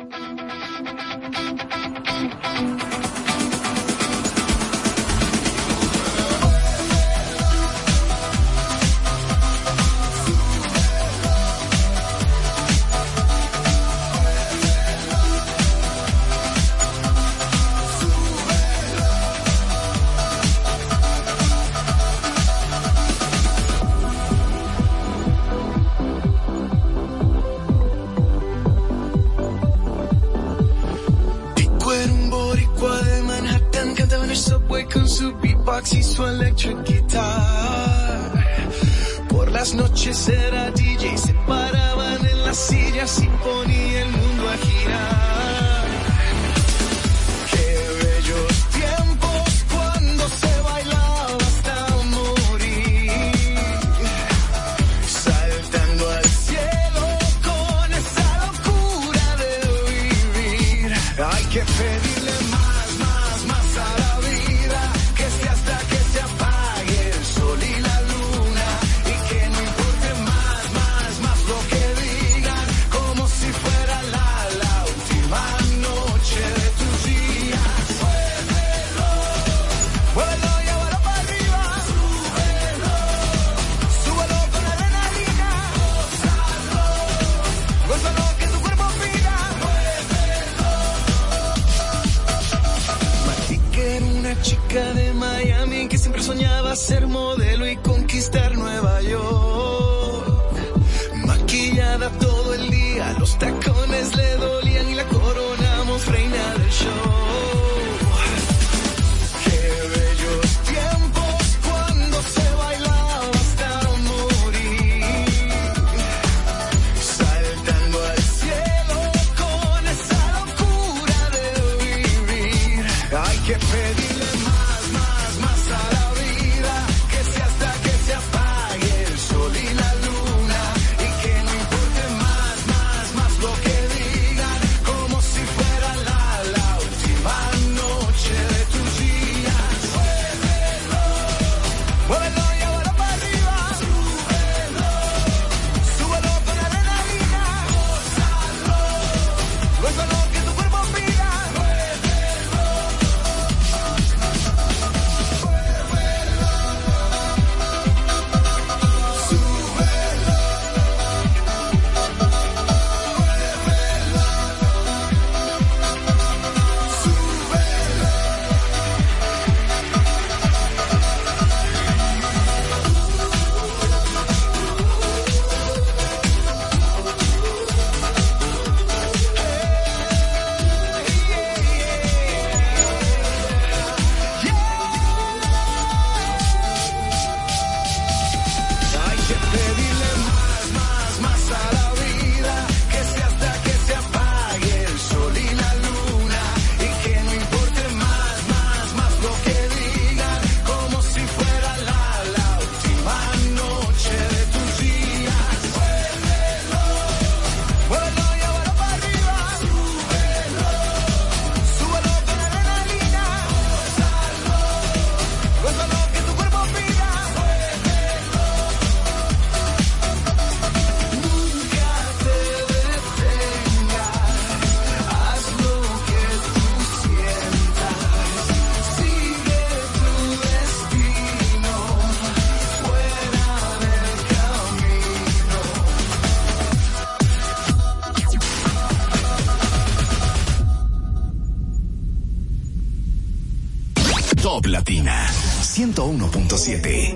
Latina 244.76 245.24
101.7. 245.62 247.15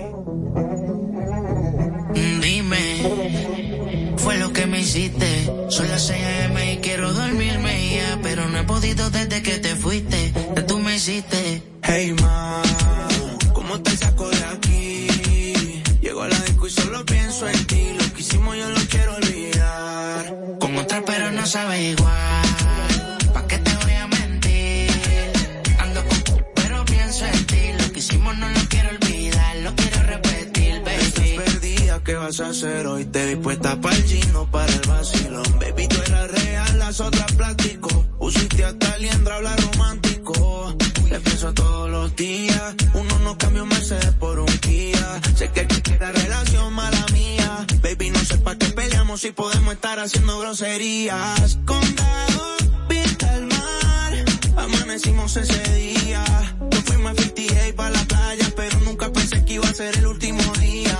si 49.21 49.33
podemos 49.33 49.75
estar 49.75 49.99
haciendo 49.99 50.39
groserías. 50.39 51.59
Condado, 51.67 52.57
vista 52.89 53.31
al 53.31 53.47
mar, 53.49 54.25
amanecimos 54.57 55.37
ese 55.37 55.63
día. 55.75 56.25
Yo 56.71 56.81
fui 56.81 56.97
más 56.97 57.17
58 57.17 57.77
para 57.77 57.91
la 57.91 58.05
playa, 58.05 58.47
pero 58.57 58.81
nunca 58.81 59.13
pensé 59.13 59.45
que 59.45 59.55
iba 59.55 59.69
a 59.69 59.75
ser 59.75 59.99
el 59.99 60.07
último 60.07 60.43
día. 60.59 60.97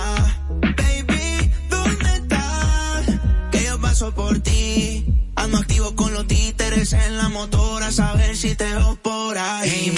Baby, 0.49 1.51
¿dónde 1.67 2.13
estás? 2.13 3.05
Que 3.51 3.63
yo 3.63 3.81
paso 3.81 4.13
por 4.13 4.39
ti. 4.39 5.03
Ando 5.35 5.57
activo 5.57 5.95
con 5.95 6.13
los 6.13 6.27
títeres 6.27 6.93
en 6.93 7.17
la 7.17 7.27
motora, 7.29 7.87
a 7.87 8.13
ver 8.13 8.37
si 8.37 8.53
te 8.53 8.65
veo 8.65 8.99
por 9.01 9.35
ahí. 9.35 9.95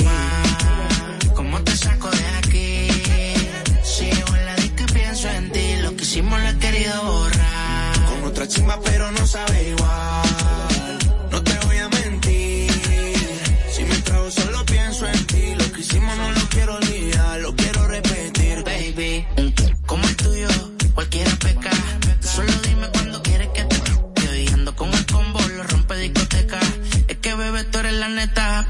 otra 8.44 8.48
chimba, 8.48 8.80
pero 8.84 9.12
no 9.12 9.26
sabe 9.26 9.70
igual. 9.70 11.00
No 11.32 11.44
te 11.44 11.58
voy 11.66 11.78
a 11.78 11.90
mentir. 11.90 12.72
Si 13.72 13.84
me 13.86 13.96
trago 14.00 14.30
solo 14.32 14.66
pienso 14.66 15.08
en 15.08 15.26
ti. 15.28 15.56
Lo 15.56 15.72
que 15.72 15.82
hicimos 15.82 16.18
no 16.18 16.32
lo 16.32 16.50
quiero 16.50 16.76
olvidar, 16.76 17.40
lo 17.40 17.56
quiero 17.56 17.88
repetir, 17.88 18.64
baby. 18.64 19.26
Como 19.86 20.04
el 20.08 20.16
tuyo, 20.16 20.48
cualquiera 20.94 21.32
peca. 21.38 21.72
Solo 22.20 22.52
dime 22.68 22.88
cuando 22.92 23.22
quieres 23.24 23.50
que 23.50 23.64
te. 23.64 23.76
Yo 24.46 24.54
ando 24.54 24.76
con 24.76 24.94
el 24.94 25.06
combo, 25.06 25.40
lo 25.56 25.64
rompe 25.64 25.96
discoteca. 25.98 26.60
Es 27.08 27.18
que 27.18 27.36
bebé, 27.36 27.64
tú 27.66 27.80
eres 27.80 27.94
la 27.94 28.10
neta 28.10 28.63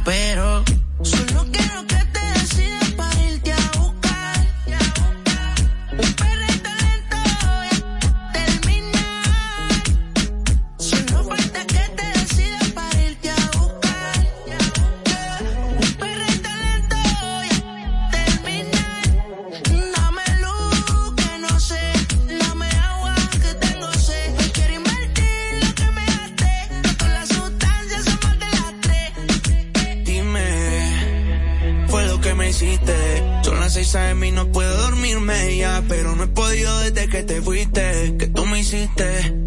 desde 36.93 37.09
que 37.09 37.23
te 37.23 37.41
fuiste, 37.41 38.15
que 38.17 38.27
tú 38.27 38.45
me 38.45 38.59
hiciste. 38.59 39.42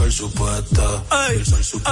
sol 0.00 0.12
supuesto. 0.12 1.04
Ey, 1.28 1.36
el 1.36 1.44
sol 1.46 1.62
supuesto. 1.62 1.89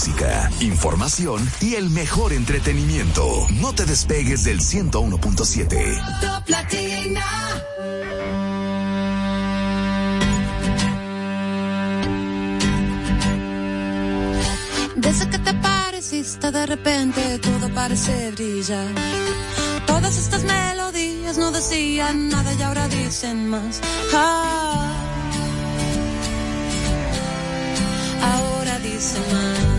música, 0.00 0.50
información 0.60 1.46
y 1.60 1.74
el 1.74 1.90
mejor 1.90 2.32
entretenimiento. 2.32 3.46
No 3.60 3.74
te 3.74 3.84
despegues 3.84 4.44
del 4.44 4.60
101.7. 4.60 5.76
Desde 14.96 15.28
que 15.28 15.38
te 15.38 15.52
pareciste 15.52 16.50
de 16.50 16.64
repente 16.64 17.38
todo 17.40 17.68
parece 17.74 18.30
brillar. 18.30 18.88
Todas 19.86 20.16
estas 20.16 20.44
melodías 20.44 21.36
no 21.36 21.50
decían 21.50 22.30
nada 22.30 22.54
y 22.54 22.62
ahora 22.62 22.88
dicen 22.88 23.50
más. 23.50 23.82
Ah. 24.14 24.96
ahora 28.22 28.78
dicen 28.78 29.22
más. 29.32 29.69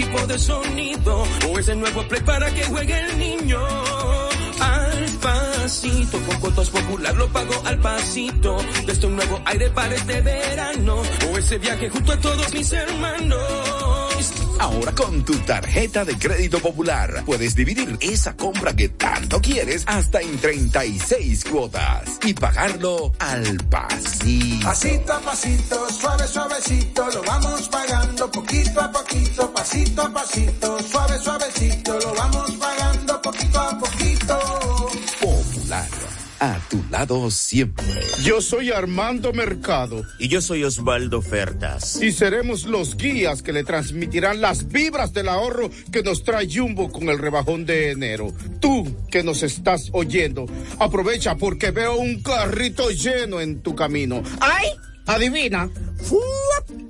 equipo 0.00 0.26
de 0.26 0.38
sonido 0.38 1.24
o 1.48 1.58
ese 1.58 1.76
nuevo 1.76 2.02
play 2.08 2.22
para 2.22 2.52
que 2.54 2.64
juegue 2.64 2.98
el 2.98 3.18
niño. 3.18 3.60
Al 4.60 5.04
pasito, 5.20 6.18
con 6.22 6.40
cuotas 6.40 6.70
popular 6.70 7.14
lo 7.14 7.28
pago 7.28 7.54
al 7.64 7.78
pasito. 7.80 8.56
Este 8.88 9.06
nuevo 9.08 9.40
aire 9.44 9.70
para 9.70 9.94
este 9.94 10.20
verano 10.22 11.02
o 11.30 11.38
ese 11.38 11.58
viaje 11.58 11.90
junto 11.90 12.12
a 12.12 12.20
todos 12.20 12.52
mis 12.54 12.72
hermanos. 12.72 13.40
Ahora 14.58 14.92
con 14.92 15.24
tu 15.24 15.34
tarjeta 15.38 16.04
de 16.04 16.18
crédito 16.18 16.60
popular 16.60 17.22
puedes 17.24 17.54
dividir 17.54 17.96
esa 18.00 18.36
compra 18.36 18.74
que 18.76 18.90
tanto 18.90 19.40
quieres 19.40 19.84
hasta 19.86 20.20
en 20.20 20.38
36 20.38 21.44
cuotas 21.44 22.18
y 22.24 22.34
pagarlo 22.34 23.12
al 23.18 23.56
pasito. 23.70 24.64
Pasito 24.64 25.12
a 25.14 25.20
pasito 25.20 25.89
suave, 26.00 26.26
suavecito, 26.26 27.06
lo 27.14 27.22
vamos 27.22 27.68
pagando 27.68 28.30
poquito 28.30 28.80
a 28.80 28.90
poquito, 28.90 29.52
pasito 29.52 30.02
a 30.02 30.12
pasito, 30.12 30.78
suave, 30.82 31.18
suavecito, 31.18 31.98
lo 31.98 32.14
vamos 32.14 32.50
pagando 32.52 33.22
poquito 33.22 33.60
a 33.60 33.78
poquito. 33.78 34.38
Popular, 35.20 35.88
a 36.40 36.58
tu 36.70 36.82
lado 36.90 37.30
siempre. 37.30 37.84
Yo 38.24 38.40
soy 38.40 38.70
Armando 38.70 39.32
Mercado. 39.32 40.02
Y 40.18 40.28
yo 40.28 40.40
soy 40.40 40.64
Osvaldo 40.64 41.20
Fertas. 41.20 42.00
Y 42.00 42.12
seremos 42.12 42.64
los 42.64 42.96
guías 42.96 43.42
que 43.42 43.52
le 43.52 43.64
transmitirán 43.64 44.40
las 44.40 44.68
vibras 44.68 45.12
del 45.12 45.28
ahorro 45.28 45.70
que 45.92 46.02
nos 46.02 46.24
trae 46.24 46.48
Jumbo 46.50 46.90
con 46.90 47.08
el 47.10 47.18
rebajón 47.18 47.66
de 47.66 47.90
enero. 47.90 48.32
Tú 48.60 49.06
que 49.10 49.22
nos 49.22 49.42
estás 49.42 49.90
oyendo, 49.92 50.46
aprovecha 50.78 51.36
porque 51.36 51.70
veo 51.70 51.96
un 51.96 52.22
carrito 52.22 52.90
lleno 52.90 53.40
en 53.40 53.60
tu 53.62 53.74
camino. 53.74 54.22
¡Ay! 54.40 54.68
Adivina. 55.06 55.68
¡Fuap! 56.02 56.89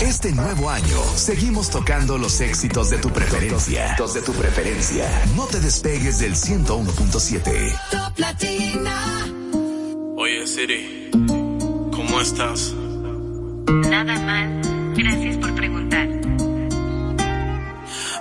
Este 0.00 0.32
nuevo 0.32 0.68
año 0.68 1.02
seguimos 1.14 1.70
tocando 1.70 2.18
los 2.18 2.40
éxitos 2.40 2.90
de 2.90 2.98
tu 2.98 3.10
preferencia. 3.10 3.96
De 4.14 4.20
tu 4.22 4.32
preferencia. 4.32 5.08
No 5.36 5.46
te 5.46 5.60
despegues 5.60 6.18
del 6.18 6.34
101.7. 6.34 7.80
Top 7.90 8.18
Latina. 8.18 9.26
Oye 10.16 10.46
Siri, 10.46 11.10
¿cómo 11.92 12.20
estás? 12.20 12.72
Nada 13.88 14.18
mal. 14.20 14.60
Gracias 14.96 15.36
por 15.36 15.54
preguntar. 15.54 16.08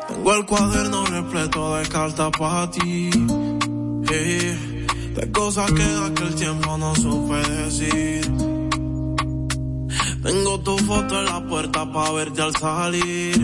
Tengo 0.08 0.34
el 0.36 0.46
cuaderno 0.46 1.06
repleto 1.06 1.76
de 1.78 1.88
cartas 1.90 2.32
para 2.38 2.70
ti. 2.72 3.10
eh, 4.12 4.88
de 5.16 5.32
cosas 5.32 5.72
que 5.72 5.84
aquel 5.84 6.36
tiempo 6.36 6.78
no 6.78 6.96
supe 6.96 7.36
decir. 7.50 8.32
Tengo 10.24 10.60
tu 10.60 10.78
foto 10.78 11.20
en 11.20 11.26
la 11.26 11.42
puerta 11.42 11.92
para 11.92 12.12
verte 12.12 12.42
al 12.42 12.56
salir. 12.56 13.38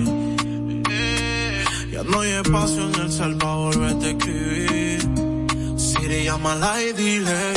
Ya 1.91 2.03
no 2.03 2.19
hay 2.21 2.31
espacio 2.31 2.89
en 2.89 2.95
el 3.01 3.11
cel 3.11 3.37
para 3.37 3.55
volverte 3.55 4.05
a 4.05 4.09
escribir. 4.09 5.01
Siri, 5.77 6.25
llámala 6.25 6.81
y 6.83 6.93
dile 6.93 7.53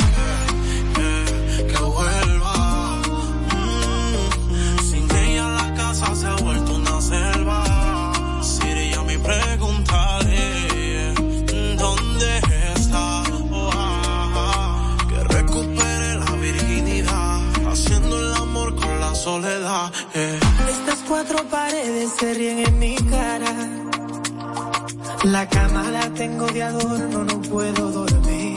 cuatro 21.11 21.43
paredes 21.49 22.09
se 22.17 22.33
ríen 22.33 22.59
en 22.59 22.79
mi 22.79 22.95
cara. 22.95 23.53
La 25.25 25.43
cama 25.49 25.83
la 25.91 26.09
tengo 26.13 26.45
de 26.47 26.63
adorno, 26.63 27.23
no 27.25 27.41
puedo 27.41 27.91
dormir. 27.91 28.55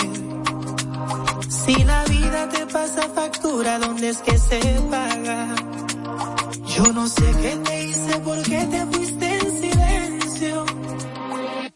Si 1.49 1.75
la 1.85 2.05
vida 2.05 2.49
te 2.51 2.67
pasa 2.67 3.03
factura, 3.09 3.81
¿dónde 3.81 4.09
es 4.11 4.19
que 4.19 4.39
se 4.39 4.61
paga? 4.89 5.39
Yo 6.77 6.93
no 6.93 7.09
sé 7.09 7.27
qué 7.43 7.53
te 7.67 7.85
hice, 7.87 8.19
por 8.21 8.41
qué 8.43 8.61
te 8.73 8.87
fuiste 8.93 9.27
en 9.39 9.61
silencio. 9.63 10.65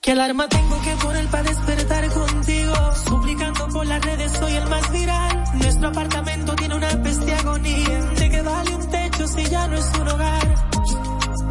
¿Qué 0.01 0.13
alarma 0.13 0.49
tengo 0.49 0.81
que 0.83 0.95
poner 1.05 1.27
para 1.27 1.43
despertar 1.43 2.09
contigo? 2.21 2.75
Suplicando 3.09 3.69
por 3.69 3.85
las 3.85 4.01
redes, 4.01 4.31
soy 4.33 4.53
el 4.53 4.67
más 4.69 4.93
viral. 4.93 5.45
Nuestro 5.55 5.89
apartamento 5.89 6.55
tiene 6.55 6.77
una 6.77 7.03
peste 7.03 7.35
agonía. 7.35 7.99
¿De 8.21 8.31
qué 8.31 8.43
vale 8.43 8.75
un 8.77 8.91
techo 8.91 9.27
si 9.27 9.43
ya 9.45 9.67
no 9.67 9.77
es 9.77 9.91
un 10.01 10.09
hogar? 10.09 10.48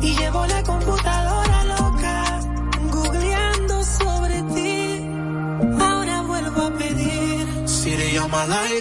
Y 0.07 0.15
llevo 0.15 0.45
la 0.45 0.63
computadora 0.63 1.63
loca, 1.65 2.39
googleando 2.93 3.83
sobre 3.83 4.41
ti. 4.55 5.05
Ahora 5.81 6.21
vuelvo 6.21 6.61
a 6.61 6.71
pedir. 6.77 7.45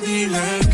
Dile 0.06 0.65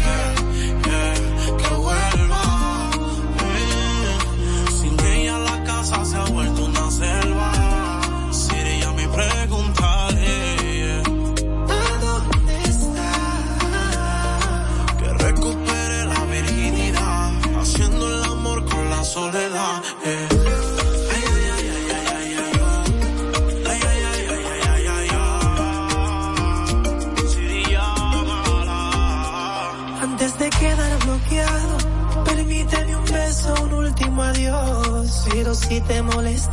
si 35.73 35.81
te 35.81 36.03
molesta 36.03 36.52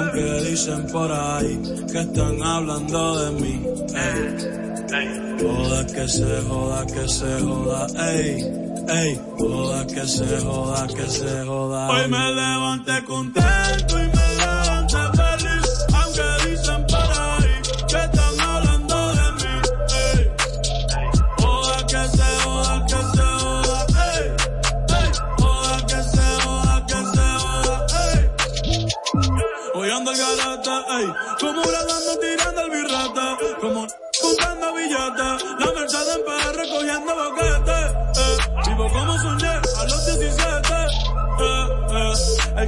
Aunque 0.00 0.50
dicen 0.50 0.86
por 0.86 1.12
ahí 1.12 1.60
que 1.92 2.00
están 2.00 2.42
hablando 2.42 3.24
de 3.24 3.40
mí. 3.40 3.66
Ey, 3.94 4.98
ey. 4.98 5.36
Joda 5.40 5.86
que 5.86 6.08
se 6.08 6.40
joda, 6.48 6.86
que 6.86 7.08
se 7.08 7.40
joda, 7.40 7.86
ey, 8.12 8.36
ey. 8.88 9.20
Joda 9.38 9.86
que 9.86 10.06
se 10.06 10.40
joda, 10.40 10.86
que 10.86 11.06
se 11.06 11.44
joda. 11.44 11.90
Hoy 11.90 12.08
me 12.08 12.32
levanté 12.32 13.04
contento 13.04 13.98
y 13.98 14.08
me 14.08 14.19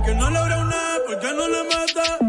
que 0.05 0.15
no 0.15 0.31
logra 0.31 0.59
una, 0.59 0.99
pues 1.07 1.19
ya 1.23 1.33
no 1.33 1.49
la 1.49 1.65
mata. 1.65 2.22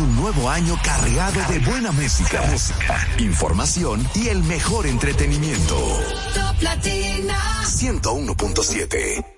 Un 0.00 0.14
nuevo 0.14 0.48
año 0.48 0.76
cargado 0.84 1.40
de 1.50 1.58
buena 1.58 1.90
música, 1.90 2.40
información 3.18 4.06
y 4.14 4.28
el 4.28 4.44
mejor 4.44 4.86
entretenimiento. 4.86 5.74
101.7 7.64 9.37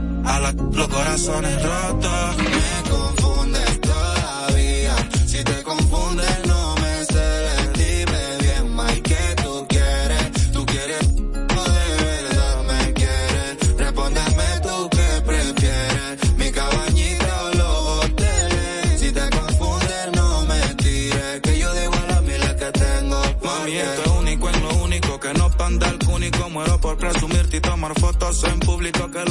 A 0.25 0.39
la, 0.39 0.51
los 0.51 0.87
corazones 0.87 1.63
rotos. 1.63 2.37
Me 2.37 2.89
confundes 2.89 3.81
todavía. 3.81 4.95
Si 5.25 5.43
te 5.43 5.63
confundes, 5.63 6.47
no 6.47 6.75
me 6.75 7.05
celes. 7.05 7.73
Dime 7.73 8.37
bien, 8.39 8.75
Mike, 8.75 9.01
¿qué 9.01 9.41
tú 9.43 9.65
quieres? 9.67 10.51
¿Tú 10.51 10.65
quieres 10.65 11.01
o 11.07 11.63
de 11.77 12.03
verdad 12.05 12.63
me 12.69 12.93
quieres? 12.93 13.77
Respóndeme 13.77 14.59
tú 14.61 14.89
qué 14.91 15.21
prefieres. 15.25 16.37
Mi 16.37 16.51
cabañita 16.51 17.43
o 17.43 17.49
los 17.55 18.05
hoteles. 18.05 18.99
Si 18.99 19.11
te 19.11 19.29
confundes, 19.29 20.11
no 20.15 20.45
me 20.45 20.75
tires. 20.75 21.41
Que 21.41 21.57
yo 21.59 21.73
digo 21.73 21.93
a 21.93 22.11
la 22.13 22.21
miles 22.21 22.53
que 22.53 22.71
tengo. 22.71 23.21
Mami, 23.43 23.73
esto 23.73 24.01
es 24.03 24.11
único, 24.19 24.49
es 24.49 24.61
lo 24.61 24.73
único 24.83 25.19
que 25.19 25.33
no 25.33 25.49
panda 25.51 25.89
el 25.89 25.99
cúnico. 25.99 26.49
Muero 26.49 26.79
por 26.79 26.97
presumirte 26.97 27.57
y 27.57 27.61
tomar 27.61 27.97
fotos 27.99 28.43
en 28.43 28.59
público. 28.59 29.09
Que 29.11 29.23
los 29.25 29.30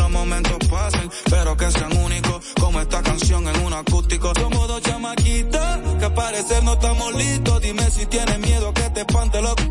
acústico. 3.81 4.33
Somos 4.35 4.69
dos 4.69 4.81
chamaquitos 4.83 5.79
que 5.99 6.05
a 6.05 6.15
parecer 6.15 6.63
no 6.63 6.75
estamos 6.75 7.15
listos. 7.15 7.61
Dime 7.61 7.91
si 7.91 8.07
tienes 8.07 8.39
miedo 8.39 8.73
que 8.73 8.89
te 8.91 9.01
espante 9.01 9.41
loco. 9.43 9.63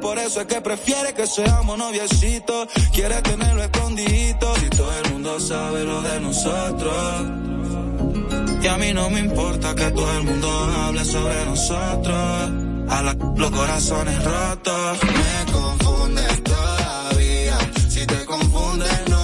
Por 0.00 0.18
eso 0.18 0.40
es 0.40 0.46
que 0.46 0.60
prefiere 0.60 1.14
que 1.14 1.26
seamos 1.26 1.76
noviecitos. 1.78 2.68
Quiere 2.92 3.20
tenerlo 3.22 3.62
escondidito. 3.62 4.54
Si 4.56 4.70
todo 4.70 4.92
el 4.98 5.12
mundo 5.12 5.40
sabe 5.40 5.84
lo 5.84 6.02
de 6.02 6.20
nosotros. 6.20 6.94
Y 8.62 8.66
a 8.68 8.76
mí 8.76 8.92
no 8.92 9.10
me 9.10 9.20
importa 9.20 9.74
que 9.74 9.90
todo 9.90 10.12
el 10.18 10.24
mundo 10.24 10.48
hable 10.84 11.04
sobre 11.04 11.44
nosotros. 11.46 12.50
A 12.88 13.02
la, 13.02 13.14
los 13.14 13.50
corazones 13.50 14.24
rotos. 14.24 14.98
Me 15.02 15.52
confundes 15.52 16.44
todavía. 16.44 17.58
Si 17.88 18.06
te 18.06 18.24
confundes, 18.24 19.08
no 19.08 19.15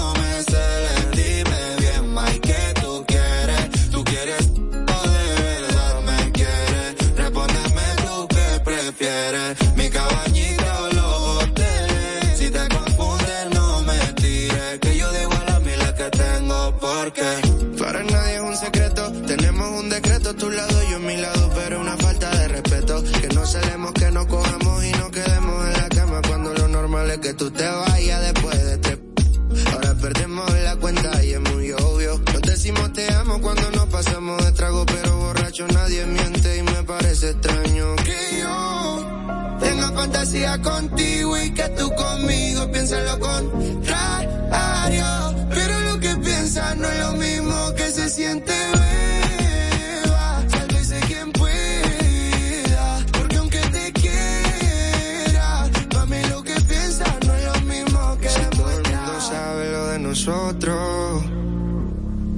contigo 40.61 41.39
y 41.39 41.51
que 41.53 41.69
tú 41.71 41.91
conmigo 41.95 42.71
pienses 42.71 43.05
lo 43.05 43.19
contrario. 43.19 45.05
Pero 45.51 45.81
lo 45.81 46.01
que 46.01 46.15
piensas 46.17 46.77
no 46.77 46.89
es 46.89 46.99
lo 46.99 47.13
mismo 47.13 47.75
que 47.75 47.91
se 47.91 48.09
siente, 48.11 48.53
beba. 48.75 50.43
Sálvese 50.49 51.01
quien 51.07 51.33
pueda, 51.33 53.07
porque 53.13 53.37
aunque 53.37 53.59
te 53.59 53.93
quiera, 53.93 55.71
para 55.91 56.07
mí 56.07 56.23
lo 56.31 56.43
que 56.43 56.55
piensas 56.61 57.15
no 57.27 57.35
es 57.35 57.45
lo 57.45 57.61
mismo 57.63 58.19
que 58.19 58.29
Todo 58.29 58.71
el 58.71 58.83
mundo 58.83 59.21
sabe 59.21 59.73
lo 59.73 59.87
de 59.89 59.99
nosotros. 59.99 61.25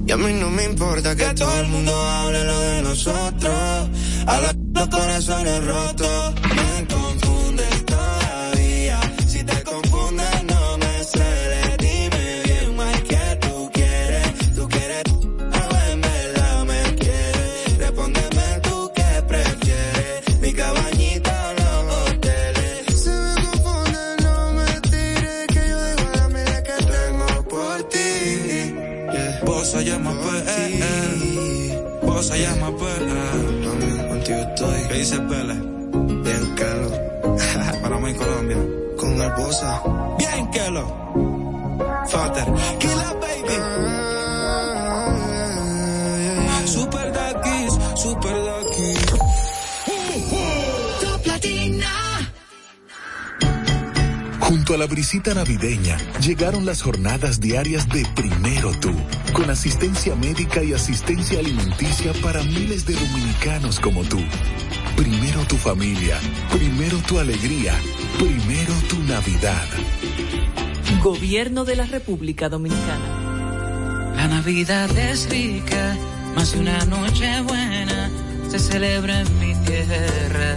Y 0.07 0.13
a 0.13 0.17
mí 0.17 0.33
no 0.35 0.51
me 0.51 0.65
importa 0.65 1.17
que 1.17 1.33
todo 1.35 1.61
el 1.61 1.67
mundo 1.69 1.93
hable 1.97 2.45
lo 2.45 2.61
de 2.61 2.83
nosotros. 2.83 3.89
A 4.27 4.41
los 4.41 4.89
corazones 4.89 5.65
rotos. 5.65 6.35
Me 6.55 6.79
Bosa. 39.65 39.83
Bien, 40.19 40.47
Kelo. 40.51 40.85
Fater. 42.07 42.45
Killer 42.79 42.84
Junto 54.65 54.77
a 54.77 54.79
la 54.79 54.87
brisita 54.87 55.35
navideña 55.35 55.99
llegaron 56.21 56.65
las 56.65 56.81
jornadas 56.81 57.39
diarias 57.39 57.87
de 57.87 58.07
Primero 58.15 58.73
Tú, 58.81 58.95
con 59.35 59.51
asistencia 59.51 60.17
médica 60.17 60.65
y 60.65 60.73
asistencia 60.73 61.39
alimenticia 61.39 62.15
para 62.23 62.43
miles 62.43 62.87
de 62.87 62.95
dominicanos 62.95 63.79
como 63.79 64.03
tú. 64.05 64.21
Primero 64.97 65.45
tu 65.49 65.59
familia, 65.59 66.19
primero 66.51 66.97
tu 67.07 67.19
alegría, 67.19 67.75
primero 68.17 68.73
tu 68.89 69.01
Navidad. 69.01 69.67
Gobierno 71.03 71.67
de 71.67 71.77
la 71.77 71.85
República 71.85 72.49
Dominicana. 72.49 74.15
La 74.17 74.29
Navidad 74.29 74.89
es 74.97 75.29
rica, 75.29 75.95
más 76.35 76.53
de 76.53 76.61
una 76.61 76.87
noche 76.87 77.43
buena 77.43 78.11
se 78.49 78.59
celebra 78.59 79.21
en 79.21 79.39
mi 79.41 79.55
tierra. 79.67 80.57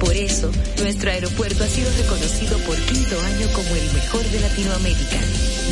Por 0.00 0.14
eso, 0.16 0.50
nuestro 0.78 1.10
aeropuerto 1.10 1.64
ha 1.64 1.68
sido 1.68 1.90
reconocido 1.96 2.58
por 2.60 2.76
quinto 2.76 3.20
año 3.20 3.46
como 3.54 3.74
el 3.74 3.92
mejor 3.92 4.24
de 4.24 4.40
Latinoamérica. 4.40 5.18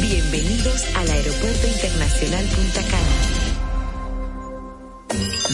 Bienvenidos 0.00 0.84
al 0.96 1.10
Aeropuerto 1.10 1.66
Internacional 1.66 2.44
Punta 2.46 2.82
Cana. 2.82 3.42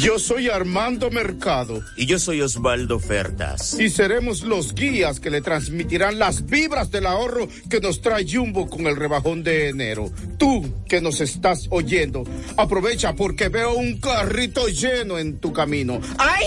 Yo 0.00 0.20
soy 0.20 0.48
Armando 0.48 1.10
Mercado. 1.10 1.82
Y 1.96 2.06
yo 2.06 2.20
soy 2.20 2.40
Osvaldo 2.40 3.00
Fertas. 3.00 3.78
Y 3.80 3.90
seremos 3.90 4.42
los 4.42 4.74
guías 4.74 5.18
que 5.18 5.30
le 5.30 5.40
transmitirán 5.40 6.20
las 6.20 6.46
vibras 6.46 6.92
del 6.92 7.06
ahorro 7.06 7.48
que 7.68 7.80
nos 7.80 8.00
trae 8.00 8.24
Jumbo 8.30 8.68
con 8.68 8.86
el 8.86 8.94
rebajón 8.94 9.42
de 9.42 9.70
enero. 9.70 10.12
Tú 10.38 10.84
que 10.88 11.00
nos 11.00 11.20
estás 11.20 11.66
oyendo, 11.70 12.22
aprovecha 12.56 13.16
porque 13.16 13.48
veo 13.48 13.74
un 13.74 13.98
carrito 13.98 14.68
lleno 14.68 15.18
en 15.18 15.38
tu 15.38 15.52
camino. 15.52 16.00
¡Ay! 16.18 16.46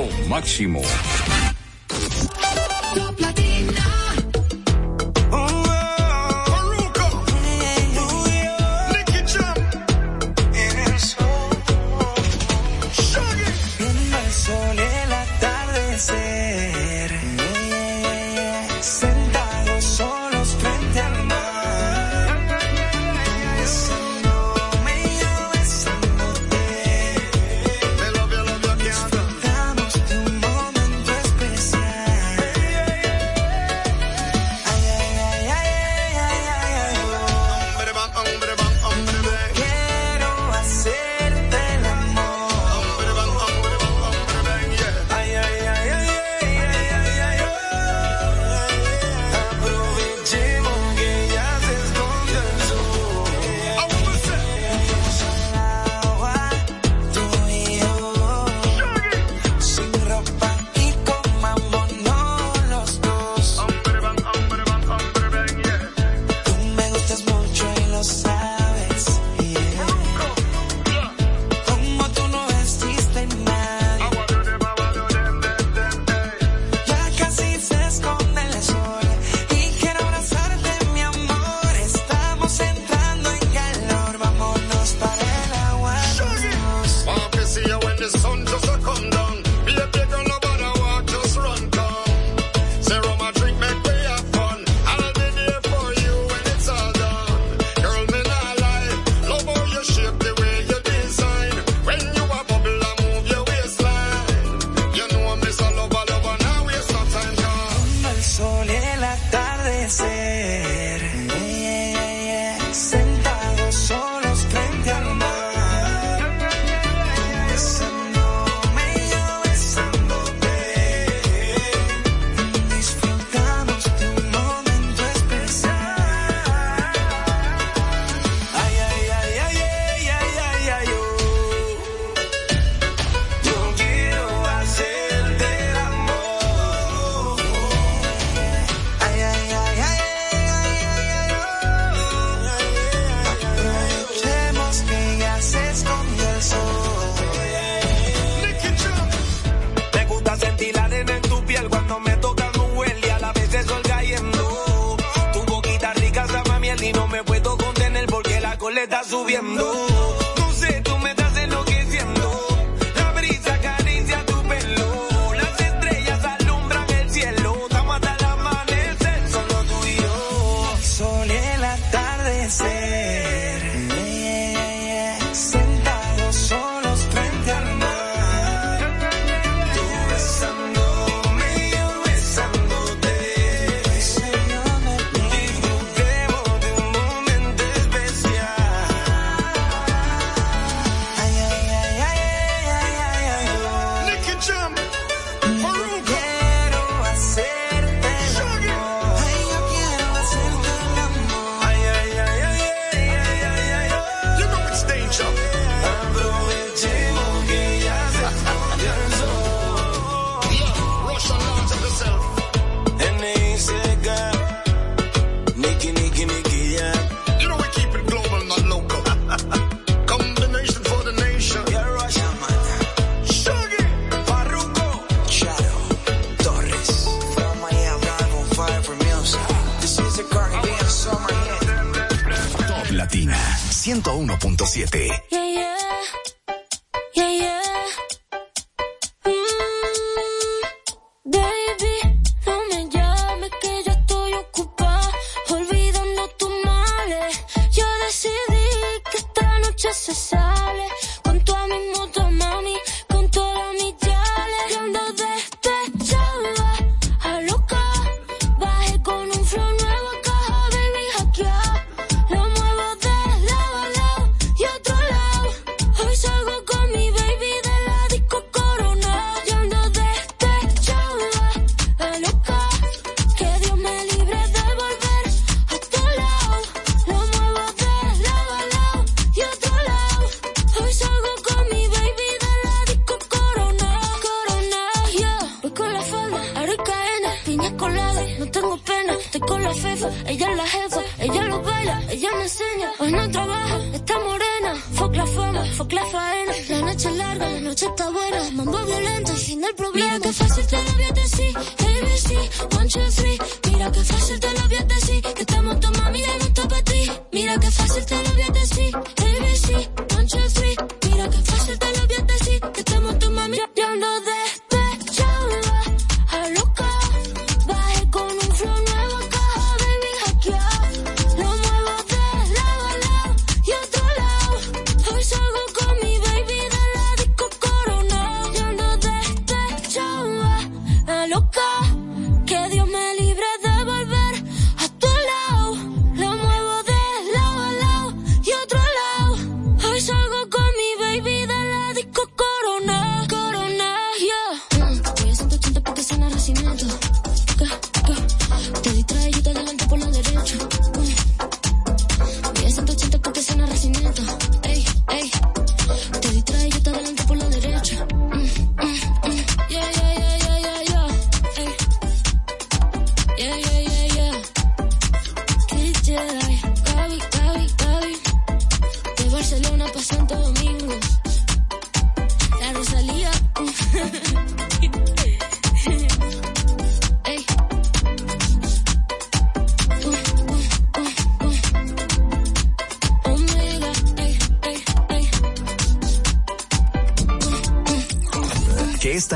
lo 0.00 0.28
máximo. 0.28 0.80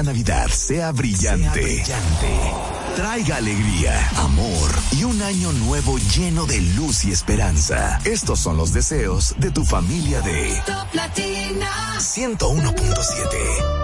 Navidad 0.04 0.48
sea 0.48 0.92
brillante. 0.92 1.60
Brillante 1.60 2.74
traiga 2.94 3.36
alegría, 3.36 4.08
amor 4.18 4.70
y 4.92 5.04
un 5.04 5.20
año 5.22 5.52
nuevo 5.52 5.98
lleno 5.98 6.46
de 6.46 6.60
luz 6.60 7.04
y 7.04 7.12
esperanza. 7.12 7.98
Estos 8.04 8.38
son 8.38 8.56
los 8.56 8.72
deseos 8.72 9.34
de 9.38 9.50
tu 9.50 9.64
familia 9.64 10.20
de 10.20 10.62
Toplatina 10.64 11.98
101.7. 11.98 13.83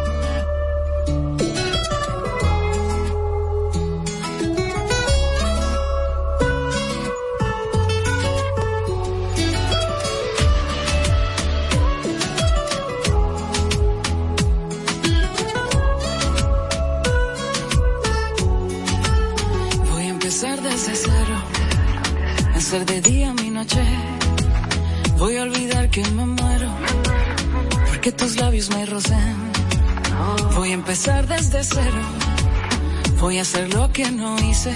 Hacer 33.41 33.73
lo 33.73 33.91
que 33.91 34.11
no 34.11 34.39
hice, 34.39 34.71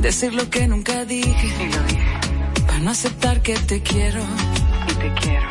decir 0.00 0.32
lo 0.32 0.48
que 0.48 0.68
nunca 0.68 1.04
dije. 1.04 1.32
Dije. 1.32 1.70
Para 2.68 2.78
no 2.78 2.92
aceptar 2.92 3.42
que 3.42 3.54
te 3.58 3.82
quiero. 3.82 4.22
Y 4.88 4.94
te 4.94 5.12
quiero. 5.20 5.47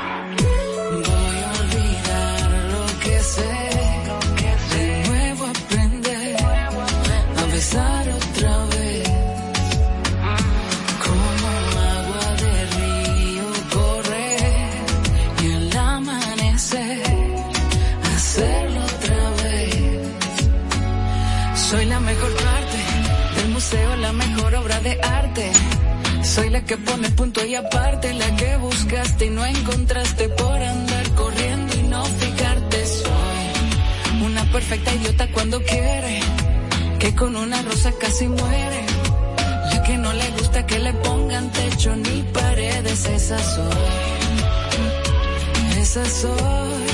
Soy 26.37 26.51
la 26.51 26.63
que 26.63 26.77
pone 26.77 27.09
punto 27.09 27.43
y 27.43 27.55
aparte, 27.55 28.13
la 28.13 28.35
que 28.35 28.57
buscaste 28.57 29.25
y 29.25 29.29
no 29.31 29.43
encontraste 29.43 30.29
por 30.29 30.61
andar 30.61 31.09
corriendo 31.15 31.73
y 31.75 31.81
no 31.81 32.05
fijarte. 32.05 32.85
Soy 32.85 34.23
una 34.23 34.43
perfecta 34.51 34.93
idiota 34.93 35.27
cuando 35.31 35.59
quiere, 35.63 36.19
que 36.99 37.15
con 37.15 37.35
una 37.35 37.59
rosa 37.63 37.91
casi 37.99 38.27
muere. 38.27 38.85
La 39.71 39.81
que 39.81 39.97
no 39.97 40.13
le 40.13 40.29
gusta 40.37 40.63
que 40.67 40.77
le 40.77 40.93
pongan 40.93 41.51
techo 41.51 41.95
ni 41.95 42.21
paredes, 42.31 43.05
esa 43.07 43.39
soy. 43.39 43.89
Esa 45.81 46.05
soy. 46.05 46.93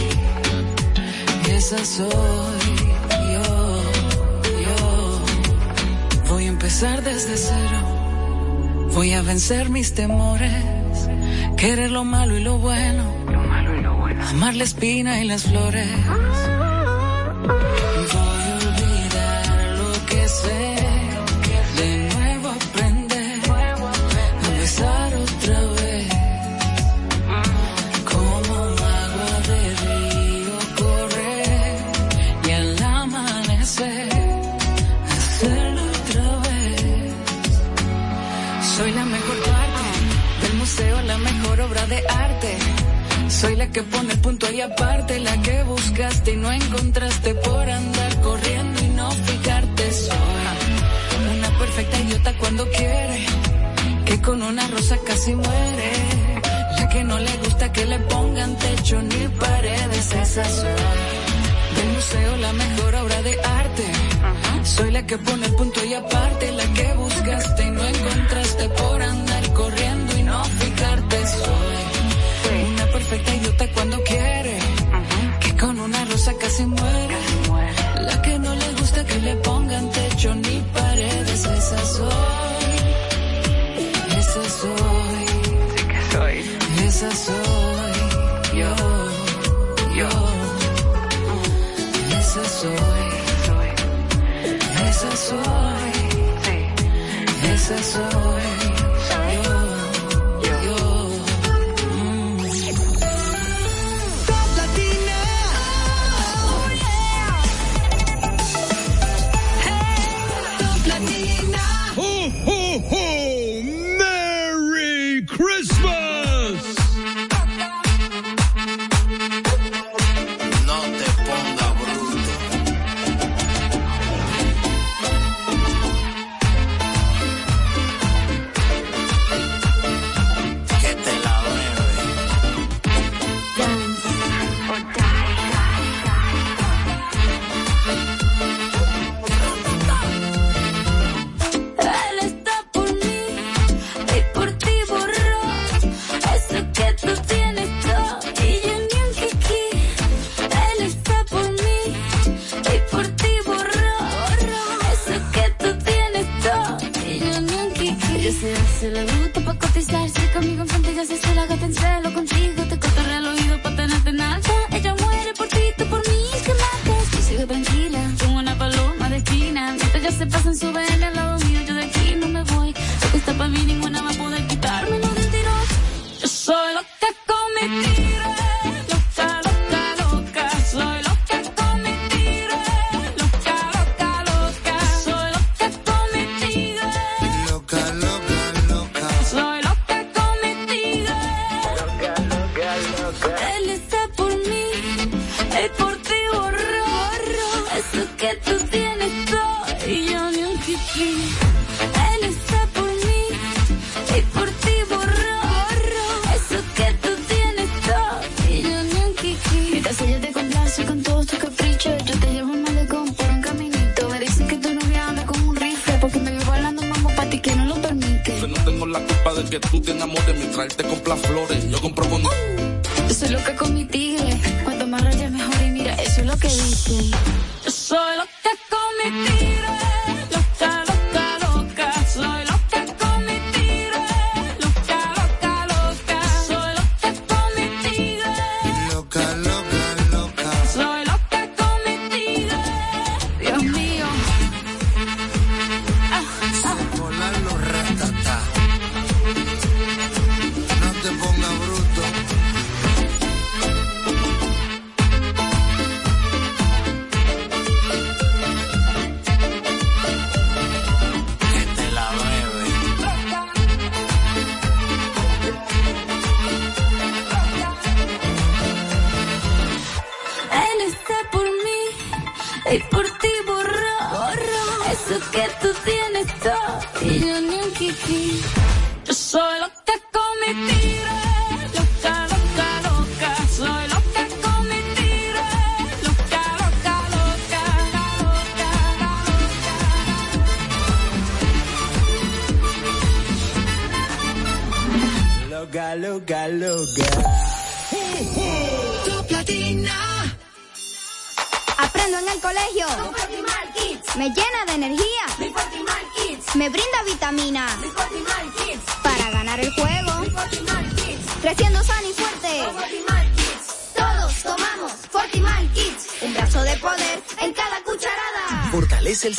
Esa 1.49 1.83
soy 1.83 2.75
yo, 3.33 3.83
yo. 4.65 5.19
Voy 6.29 6.45
a 6.45 6.47
empezar 6.47 7.03
desde 7.03 7.35
cero 7.35 7.92
Voy 8.93 9.13
a 9.13 9.21
vencer 9.21 9.69
mis 9.69 9.93
temores, 9.93 10.53
querer 11.57 11.89
lo 11.89 12.03
malo 12.03 12.37
y 12.37 12.41
lo 12.41 12.59
bueno, 12.59 13.03
amar 14.29 14.55
la 14.55 14.63
espina 14.63 15.19
y 15.21 15.27
las 15.27 15.43
flores. 15.43 15.87
puntual 44.23 44.55
y 44.55 44.61
aparte, 44.61 45.19
la 45.19 45.39
que 45.41 45.63
buscaste 45.63 46.31
y 46.31 46.37
no 46.37 46.51
encontraste 46.51 47.35
por 47.35 47.69
andar 47.69 48.21
corriendo 48.21 48.81
y 48.81 48.87
no 48.99 49.11
fijarte 49.11 49.91
sola. 49.91 50.51
Una 51.37 51.59
perfecta 51.59 51.99
idiota 51.99 52.33
cuando 52.39 52.67
quiere, 52.69 53.25
que 54.05 54.21
con 54.21 54.41
una 54.41 54.65
rosa 54.69 54.97
casi 55.05 55.35
muere. 55.35 55.91
La 56.77 56.89
que 56.89 57.03
no 57.03 57.19
le 57.19 57.37
gusta 57.43 57.71
que 57.71 57.85
le 57.85 57.99
pongan 57.99 58.57
techo 58.57 59.01
ni 59.01 59.27
paredes, 59.27 60.13
esa 60.13 60.45
sola 60.45 60.93
del 61.75 61.89
museo 61.95 62.37
la 62.37 62.53
mejor 62.53 62.95
obra 62.95 63.21
de 63.21 63.33
arte. 63.41 63.87
Soy 64.63 64.91
la 64.91 65.05
que 65.05 65.17
pone 65.17 65.45
el 65.45 65.55
punto 65.55 65.83
y 65.83 65.93
aparte, 65.93 66.51
la 66.53 66.65
que 66.73 66.93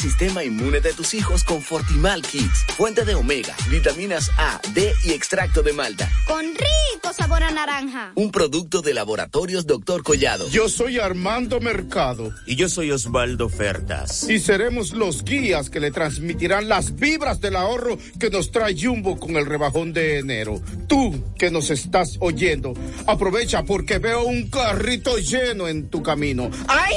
sistema 0.05 0.45
inmune 0.45 0.83
de 0.83 0.93
tus 0.93 1.15
hijos 1.15 1.45
con 1.45 1.63
Fortimal 1.63 2.21
Kids, 2.21 2.67
fuente 2.77 3.07
de 3.07 3.15
omega, 3.15 3.57
vitaminas 3.71 4.31
A, 4.37 4.61
D 4.75 4.93
y 5.03 5.13
extracto 5.13 5.63
de 5.63 5.73
malta. 5.73 6.11
Con 6.27 6.45
rico 6.45 7.15
sabor 7.17 7.43
a 7.43 7.51
naranja. 7.51 8.13
Un 8.15 8.31
producto 8.31 8.83
de 8.83 8.93
laboratorios 8.93 9.67
Doctor 9.67 10.03
Collado. 10.03 10.47
Yo 10.51 10.69
soy 10.69 10.99
Armando 10.99 11.59
Mercado. 11.59 12.35
Y 12.45 12.57
yo 12.57 12.69
soy 12.69 12.91
Osvaldo 12.91 13.49
Fertas. 13.49 14.29
Y 14.29 14.41
seremos 14.41 14.93
los 14.93 15.25
guías 15.25 15.71
que 15.71 15.81
le 15.81 15.91
transmitirán 15.91 16.69
las 16.69 16.97
vibras 16.97 17.41
del 17.41 17.57
ahorro 17.57 17.97
que 18.21 18.29
nos 18.29 18.53
trae 18.53 18.77
Jumbo 18.79 19.19
con 19.19 19.37
el 19.37 19.47
rebajón 19.47 19.95
de 19.95 20.19
enero. 20.19 20.61
Tú 20.87 21.33
que 21.39 21.51
nos 21.51 21.71
estás 21.71 22.19
oyendo, 22.21 22.75
aprovecha 23.07 23.63
porque 23.63 23.97
veo 23.97 24.25
un 24.25 24.51
carrito 24.51 25.17
lleno 25.17 25.67
en 25.67 25.89
tu 25.89 26.03
camino. 26.03 26.51
¡Ay! 26.69 26.97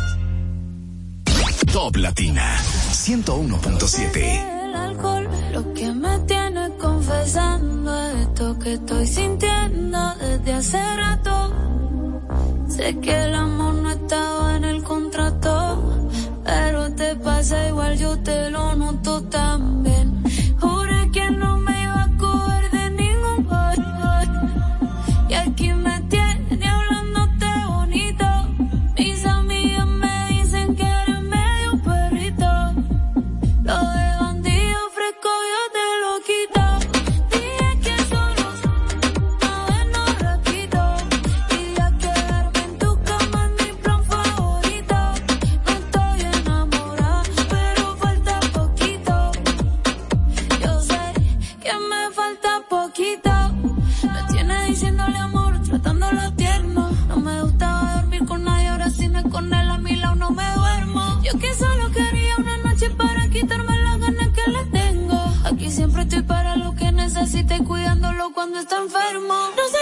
Top 1.67 1.95
Latina 1.95 2.57
101.7. 2.91 4.65
El 4.65 4.75
alcohol, 4.75 5.29
lo 5.53 5.73
que 5.73 5.91
me 5.93 6.19
tiene 6.19 6.69
confesando 6.77 8.09
esto 8.09 8.59
que 8.59 8.73
estoy 8.73 9.07
sintiendo 9.07 10.13
desde 10.15 10.53
hace 10.53 10.95
rato. 10.95 11.53
Sé 12.67 12.97
que 12.99 13.23
el 13.25 13.35
amor 13.35 13.75
no 13.75 13.91
estaba 13.91 14.57
en 14.57 14.65
el 14.65 14.83
contrato, 14.83 16.09
pero 16.43 16.93
te 16.95 17.15
pasa 17.15 17.67
igual, 17.69 17.97
yo 17.97 18.17
te 18.19 18.49
lo 18.49 18.75
noto 18.75 19.23
también. 19.23 20.00
pusiste 67.41 67.63
cuidándolo 67.63 68.31
cuando 68.33 68.59
está 68.59 68.77
enfermo. 68.77 69.33
No 69.55 69.67
sé 69.67 69.80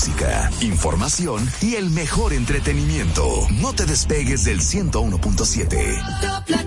música, 0.00 0.50
información 0.62 1.46
y 1.60 1.74
el 1.74 1.90
mejor 1.90 2.32
entretenimiento. 2.32 3.22
No 3.60 3.74
te 3.74 3.84
despegues 3.84 4.44
del 4.44 4.60
101.7. 4.60 6.59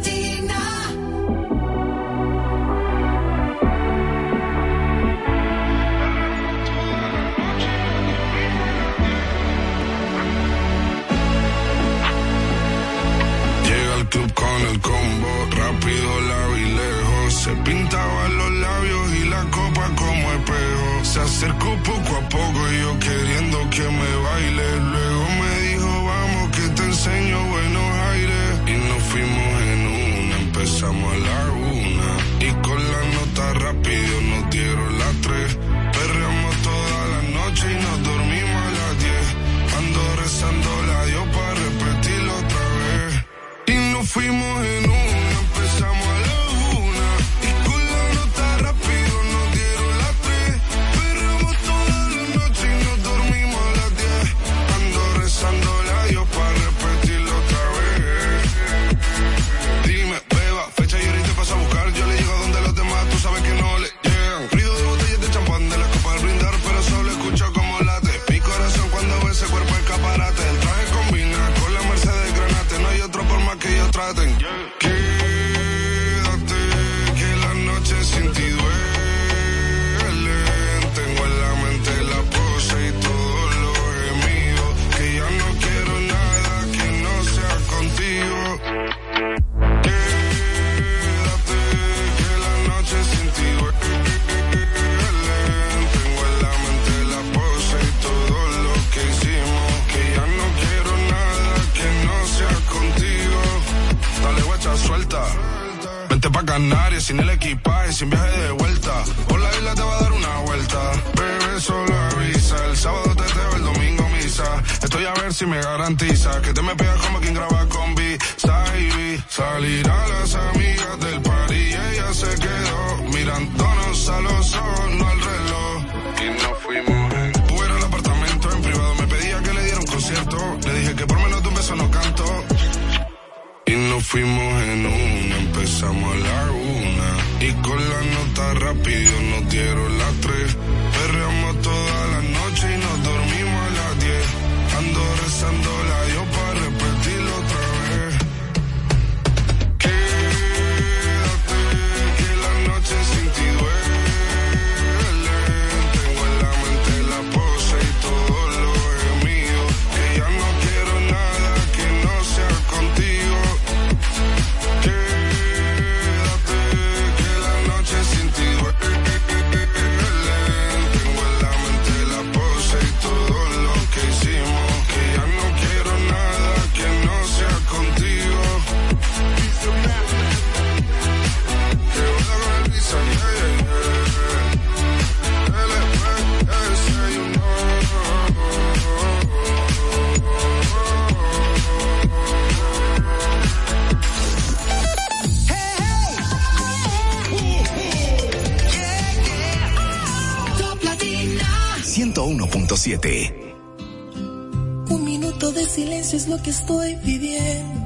Un 204.90 205.06
minuto 205.06 205.54
de 205.54 205.66
silencio 205.66 206.18
es 206.18 206.28
lo 206.28 206.42
que 206.44 206.50
estoy 206.50 206.98
pidiendo. 206.98 207.80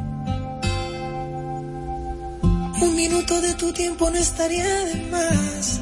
Un 2.82 2.96
minuto 2.96 3.40
de 3.40 3.54
tu 3.54 3.72
tiempo 3.74 4.10
no 4.10 4.18
estaría 4.18 4.66
de 4.86 4.96
más. 5.12 5.82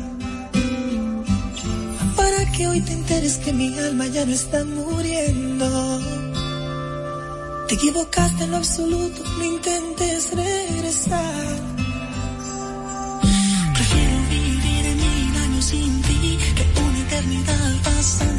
Para 2.17 2.51
que 2.51 2.67
hoy 2.67 2.81
te 2.81 2.91
enteres 2.91 3.37
que 3.37 3.53
mi 3.53 3.79
alma 3.79 4.05
ya 4.07 4.25
no 4.25 4.33
está 4.33 4.65
muriendo. 4.65 6.01
Te 7.69 7.75
equivocaste 7.75 8.43
en 8.43 8.51
lo 8.51 8.57
absoluto, 8.57 9.23
no 9.37 9.45
intentes 9.45 10.31
regresar. 10.31 11.59
Prefiero 13.75 14.17
vivir 14.29 14.95
mil 15.05 15.37
años 15.37 15.65
sin 15.65 16.01
ti 16.01 16.37
que 16.53 16.81
una 16.81 16.99
eternidad 16.99 17.81
pasar. 17.81 18.35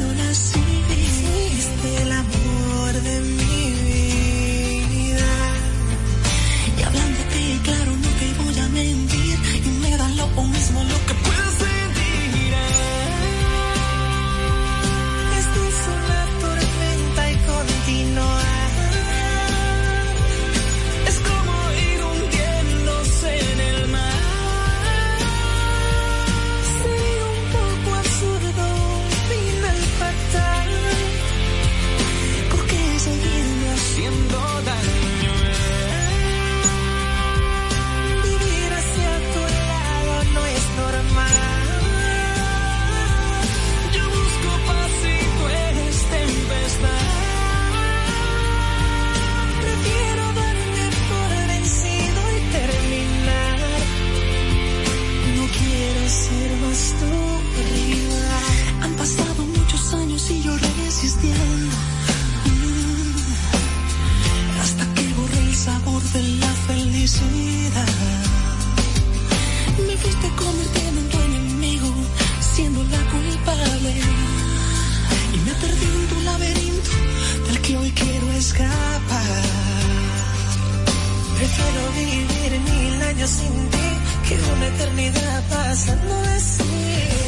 Prefiero 81.37 81.81
vivir 81.93 82.59
mil 82.61 83.01
años 83.03 83.29
sin 83.29 83.69
ti 83.69 83.89
que 84.27 84.35
una 84.53 84.67
eternidad 84.67 85.43
pasando 85.49 86.15
así. 86.35 86.63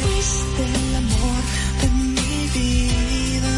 Fuiste 0.02 0.62
el 0.74 0.96
amor 0.96 1.42
de 1.80 1.88
mi 1.88 2.48
vida. 2.58 3.54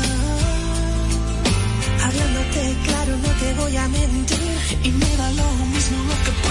Hablándote 2.04 2.76
claro, 2.84 3.16
no 3.16 3.28
te 3.40 3.54
voy 3.54 3.76
a 3.76 3.88
mentir 3.88 4.58
y 4.82 4.90
me 4.90 5.16
da 5.16 5.30
lo 5.30 5.48
mismo 5.72 5.96
lo 6.08 6.16
que 6.24 6.41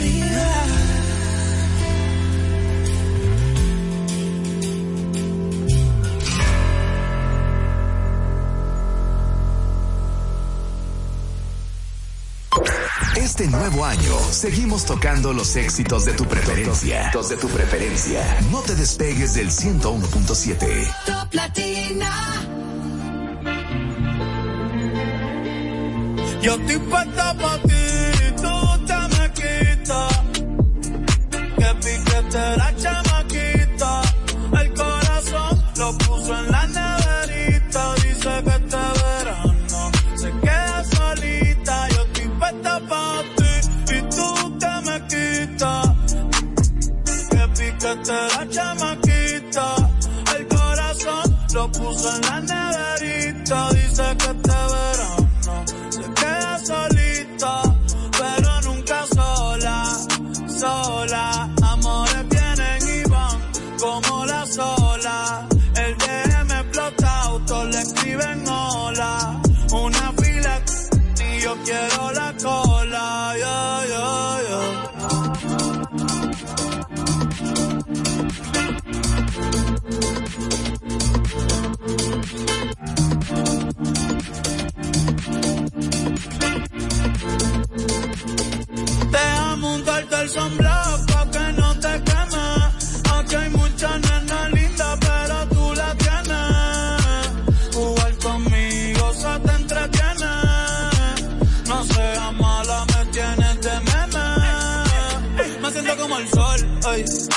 rival. 0.00 0.94
Este 13.16 13.46
nuevo 13.48 13.84
año 13.84 14.00
seguimos 14.30 14.86
tocando 14.86 15.32
los 15.32 15.56
éxitos 15.56 16.06
de 16.06 16.14
tu 16.14 16.24
preferencia. 16.24 17.10
Los 17.12 17.28
de 17.28 17.36
tu 17.36 17.48
preferencia. 17.48 18.40
No 18.50 18.60
te 18.60 18.74
despegues 18.74 19.34
del 19.34 19.50
101.7. 19.50 20.94
Top 21.04 21.34
Latina. 21.34 22.44
Yo 26.44 26.56
estoy 26.56 26.76
puesta 26.76 27.34
pa' 27.38 27.58
ti, 27.62 28.03
Que 29.84 31.74
piquete 31.82 32.56
la 32.56 32.74
chamaquita. 32.74 33.13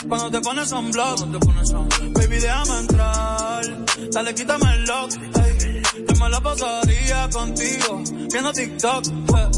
Cuando 0.08 0.32
te 0.32 0.42
pones 0.42 0.70
sunblock. 0.70 1.20
Baby, 2.14 2.38
déjame 2.40 2.80
entrar. 2.80 3.62
Dale, 4.12 4.34
quítame 4.36 4.74
el 4.74 4.84
lock, 4.86 5.12
ey. 5.44 5.82
Yo 6.20 6.30
la 6.30 6.42
pasaría 6.42 7.30
contigo, 7.30 8.02
viendo 8.32 8.52
TikTok. 8.52 9.06
eh. 9.08 9.50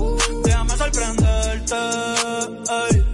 Déjame 0.44 0.78
sorprenderte, 0.78 1.76
ey. 1.76 3.06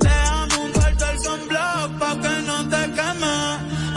Déjame 0.00 0.54
untarte 0.64 1.04
el 1.12 1.18
sunblock 1.20 1.98
pa' 1.98 2.20
que 2.20 2.42
no 2.46 2.68
te 2.68 2.82
queme. 2.96 3.36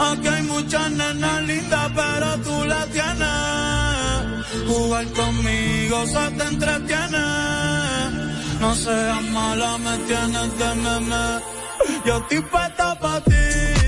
Aquí 0.00 0.28
hay 0.28 0.42
muchas 0.42 0.90
nenas 0.92 1.42
lindas, 1.44 1.90
pero 1.94 2.36
tú 2.44 2.64
la 2.66 2.86
tienes. 2.86 4.68
Jugar 4.68 5.06
conmigo 5.12 6.06
se 6.06 6.30
te 6.36 6.44
entretiene. 6.44 7.24
No 8.60 8.74
seas 8.74 9.22
mala, 9.32 9.78
me 9.78 9.96
tienes 10.06 10.58
de 10.58 10.74
meme. 10.74 11.59
Yo 12.04 12.16
estoy 12.16 12.40
puesta 12.40 12.98
pa' 12.98 13.20
ti, 13.20 13.79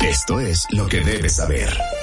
Esto 0.00 0.40
es 0.40 0.66
lo 0.72 0.86
que 0.88 1.00
debes 1.00 1.36
saber. 1.36 1.97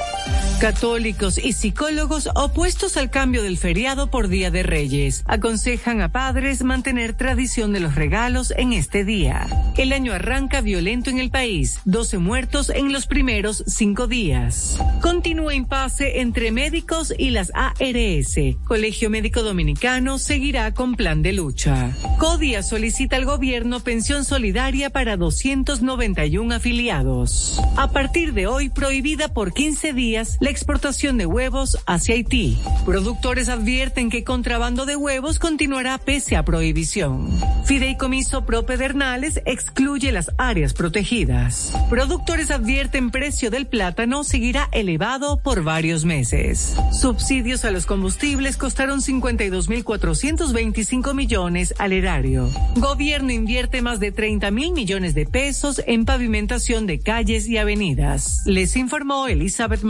Católicos 0.60 1.38
y 1.38 1.52
psicólogos 1.52 2.30
opuestos 2.34 2.96
al 2.96 3.10
cambio 3.10 3.44
del 3.44 3.58
feriado 3.58 4.10
por 4.10 4.30
Día 4.30 4.52
de 4.52 4.64
Reyes 4.64 5.22
aconsejan 5.26 6.02
a 6.02 6.14
padres 6.14 6.64
mantener 6.64 7.14
tradición 7.14 7.74
de 7.74 7.82
los 7.82 7.96
regalos 7.96 8.54
en 8.56 8.72
este 8.72 9.04
día. 9.04 9.48
El 9.78 9.92
año 9.92 10.14
arranca 10.14 10.62
violento 10.62 11.10
en 11.10 11.20
el 11.20 11.30
país, 11.30 11.82
12 11.84 12.20
muertos 12.20 12.70
en 12.70 12.94
los 12.94 13.06
primeros 13.06 13.66
cinco 13.68 14.08
días. 14.08 14.80
Continúa 15.02 15.54
impasse 15.54 16.22
entre 16.22 16.52
médicos 16.52 17.14
y 17.16 17.32
las 17.32 17.52
ARS. 17.54 18.40
Colegio 18.64 19.10
Médico 19.10 19.44
Dominicano 19.44 20.18
seguirá 20.18 20.74
con 20.74 20.96
plan 20.96 21.22
de 21.22 21.34
lucha. 21.34 21.92
CODIA 22.18 22.64
solicita 22.64 23.18
al 23.18 23.26
gobierno 23.26 23.82
pensión 23.82 24.24
solidaria 24.24 24.90
para 24.90 25.18
291 25.18 26.56
afiliados. 26.56 27.62
A 27.76 27.92
partir 27.92 28.34
de 28.34 28.48
hoy, 28.48 28.70
prohibida 28.70 29.28
por 29.28 29.54
15 29.54 29.92
días 29.92 30.38
la 30.46 30.52
exportación 30.52 31.18
de 31.18 31.26
huevos 31.26 31.76
hacia 31.88 32.14
Haití. 32.14 32.60
Productores 32.86 33.50
advierten 33.50 34.12
que 34.12 34.24
contrabando 34.24 34.86
de 34.86 34.96
huevos 34.96 35.40
continuará 35.40 35.98
pese 35.98 36.36
a 36.36 36.46
prohibición. 36.46 37.32
Fideicomiso 37.66 38.46
Pro 38.46 38.64
Pedernales 38.64 39.42
excluye 39.46 40.12
las 40.12 40.30
áreas 40.38 40.74
protegidas. 40.74 41.74
Productores 41.90 42.52
advierten 42.52 43.10
precio 43.10 43.50
del 43.50 43.66
plátano 43.66 44.24
seguirá 44.24 44.70
elevado 44.72 45.42
por 45.42 45.64
varios 45.64 46.06
meses. 46.06 46.76
Subsidios 46.92 47.66
a 47.66 47.72
los 47.72 47.88
combustibles 47.88 48.56
costaron 48.56 49.02
52.425 49.02 51.16
millones 51.16 51.74
al 51.80 51.92
erario. 51.92 52.52
Gobierno 52.76 53.32
invierte 53.32 53.82
más 53.82 54.00
de 54.00 54.12
30 54.12 54.52
mil 54.52 54.74
millones 54.74 55.16
de 55.16 55.26
pesos 55.26 55.82
en 55.88 56.06
pavimentación 56.06 56.86
de 56.86 57.00
calles 57.00 57.48
y 57.48 57.58
avenidas. 57.58 58.44
Les 58.46 58.76
informó 58.76 59.28
Elizabeth 59.28 59.82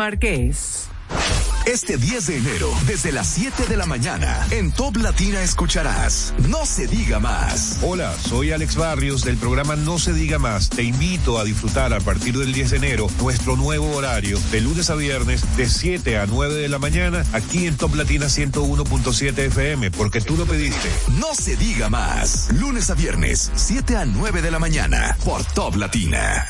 Este 1.65 1.97
10 1.97 2.27
de 2.27 2.37
enero, 2.37 2.71
desde 2.85 3.11
las 3.11 3.27
7 3.27 3.65
de 3.67 3.75
la 3.75 3.87
mañana, 3.87 4.45
en 4.51 4.71
Top 4.71 4.97
Latina 4.97 5.41
escucharás 5.41 6.33
No 6.47 6.63
se 6.65 6.85
diga 6.85 7.19
más. 7.19 7.79
Hola, 7.81 8.13
soy 8.19 8.51
Alex 8.51 8.75
Barrios 8.75 9.23
del 9.23 9.37
programa 9.37 9.75
No 9.75 9.97
se 9.97 10.13
diga 10.13 10.37
más. 10.37 10.69
Te 10.69 10.83
invito 10.83 11.39
a 11.39 11.43
disfrutar 11.43 11.93
a 11.93 11.99
partir 11.99 12.37
del 12.37 12.53
10 12.53 12.69
de 12.69 12.77
enero 12.77 13.07
nuestro 13.19 13.55
nuevo 13.55 13.95
horario 13.95 14.39
de 14.51 14.61
lunes 14.61 14.91
a 14.91 14.95
viernes 14.95 15.43
de 15.57 15.67
7 15.67 16.19
a 16.19 16.27
9 16.27 16.53
de 16.53 16.69
la 16.69 16.77
mañana 16.77 17.25
aquí 17.33 17.65
en 17.65 17.77
Top 17.77 17.95
Latina 17.95 18.27
101.7 18.27 19.37
FM 19.37 19.89
porque 19.91 20.21
tú 20.21 20.37
lo 20.37 20.45
pediste. 20.45 20.89
No 21.19 21.33
se 21.33 21.55
diga 21.55 21.89
más. 21.89 22.49
Lunes 22.53 22.91
a 22.91 22.93
viernes, 22.93 23.51
7 23.55 23.97
a 23.97 24.05
9 24.05 24.43
de 24.43 24.51
la 24.51 24.59
mañana, 24.59 25.17
por 25.25 25.43
Top 25.43 25.75
Latina. 25.77 26.47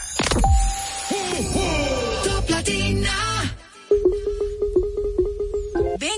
Top 2.24 2.50
Latina. 2.50 3.35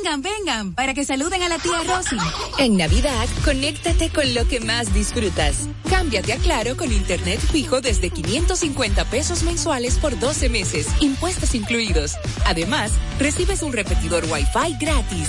Vengan, 0.08 0.22
vengan, 0.22 0.74
para 0.74 0.94
que 0.94 1.04
saluden 1.04 1.44
a 1.44 1.50
la 1.50 1.60
tía 1.60 1.84
Rosy. 1.86 2.16
En 2.60 2.78
Navidad, 2.78 3.28
conéctate 3.44 4.10
con 4.10 4.34
lo 4.34 4.48
que 4.48 4.62
más 4.62 4.94
disfrutas. 4.94 5.68
Cámbiate 5.90 6.32
a 6.32 6.38
Claro 6.38 6.78
con 6.78 6.94
Internet 6.94 7.42
fijo 7.42 7.82
desde 7.82 8.10
550 8.10 9.04
pesos 9.06 9.44
mensuales 9.44 9.98
por 9.98 10.18
12 10.18 10.48
meses, 10.48 10.88
impuestos 11.02 11.56
incluidos. 11.56 12.16
Además, 12.46 12.94
recibes 13.20 13.62
un 13.64 13.74
repetidor 13.74 14.24
Wi-Fi 14.32 14.78
gratis. 14.80 15.28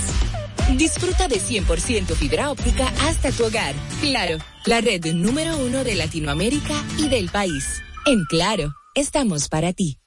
Disfruta 0.77 1.27
de 1.27 1.41
100% 1.41 2.15
fibra 2.15 2.49
óptica 2.49 2.87
hasta 3.01 3.31
tu 3.31 3.47
hogar. 3.47 3.75
Claro, 3.99 4.37
la 4.65 4.79
red 4.79 5.05
número 5.13 5.57
uno 5.57 5.83
de 5.83 5.95
Latinoamérica 5.95 6.75
y 6.97 7.09
del 7.09 7.27
país. 7.27 7.81
En 8.05 8.23
Claro, 8.29 8.71
estamos 8.95 9.49
para 9.49 9.73
ti. 9.73 9.98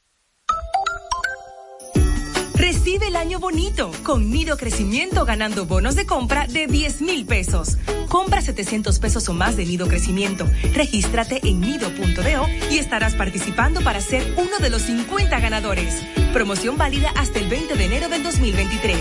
El 3.07 3.17
año 3.17 3.41
bonito 3.41 3.91
con 4.05 4.31
Nido 4.31 4.57
Crecimiento 4.57 5.25
ganando 5.25 5.67
bonos 5.67 5.97
de 5.97 6.07
compra 6.07 6.47
de 6.47 6.67
10 6.67 7.03
mil 7.03 7.27
pesos. 7.27 7.77
Compra 8.09 8.41
700 8.41 8.99
pesos 9.01 9.29
o 9.29 9.33
más 9.33 9.57
de 9.57 9.67
Nido 9.67 9.89
Crecimiento. 9.89 10.47
Regístrate 10.73 11.41
en 11.43 11.61
nido.do 11.61 12.47
y 12.71 12.79
estarás 12.79 13.15
participando 13.15 13.83
para 13.83 14.01
ser 14.01 14.35
uno 14.39 14.59
de 14.61 14.71
los 14.71 14.83
50 14.83 15.41
ganadores. 15.41 16.03
Promoción 16.33 16.79
válida 16.79 17.13
hasta 17.17 17.41
el 17.41 17.49
20 17.49 17.75
de 17.75 17.85
enero 17.85 18.09
del 18.09 18.23
2023. 18.23 18.99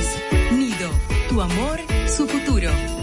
Nido, 0.53 0.89
tu 1.29 1.41
amor, 1.41 1.79
su 2.07 2.27
futuro. 2.27 3.00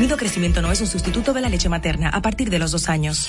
Nido 0.00 0.16
Crecimiento 0.16 0.62
no 0.62 0.72
es 0.72 0.80
un 0.80 0.86
sustituto 0.86 1.34
de 1.34 1.42
la 1.42 1.50
leche 1.50 1.68
materna 1.68 2.08
a 2.08 2.22
partir 2.22 2.48
de 2.48 2.58
los 2.58 2.72
dos 2.72 2.88
años. 2.88 3.28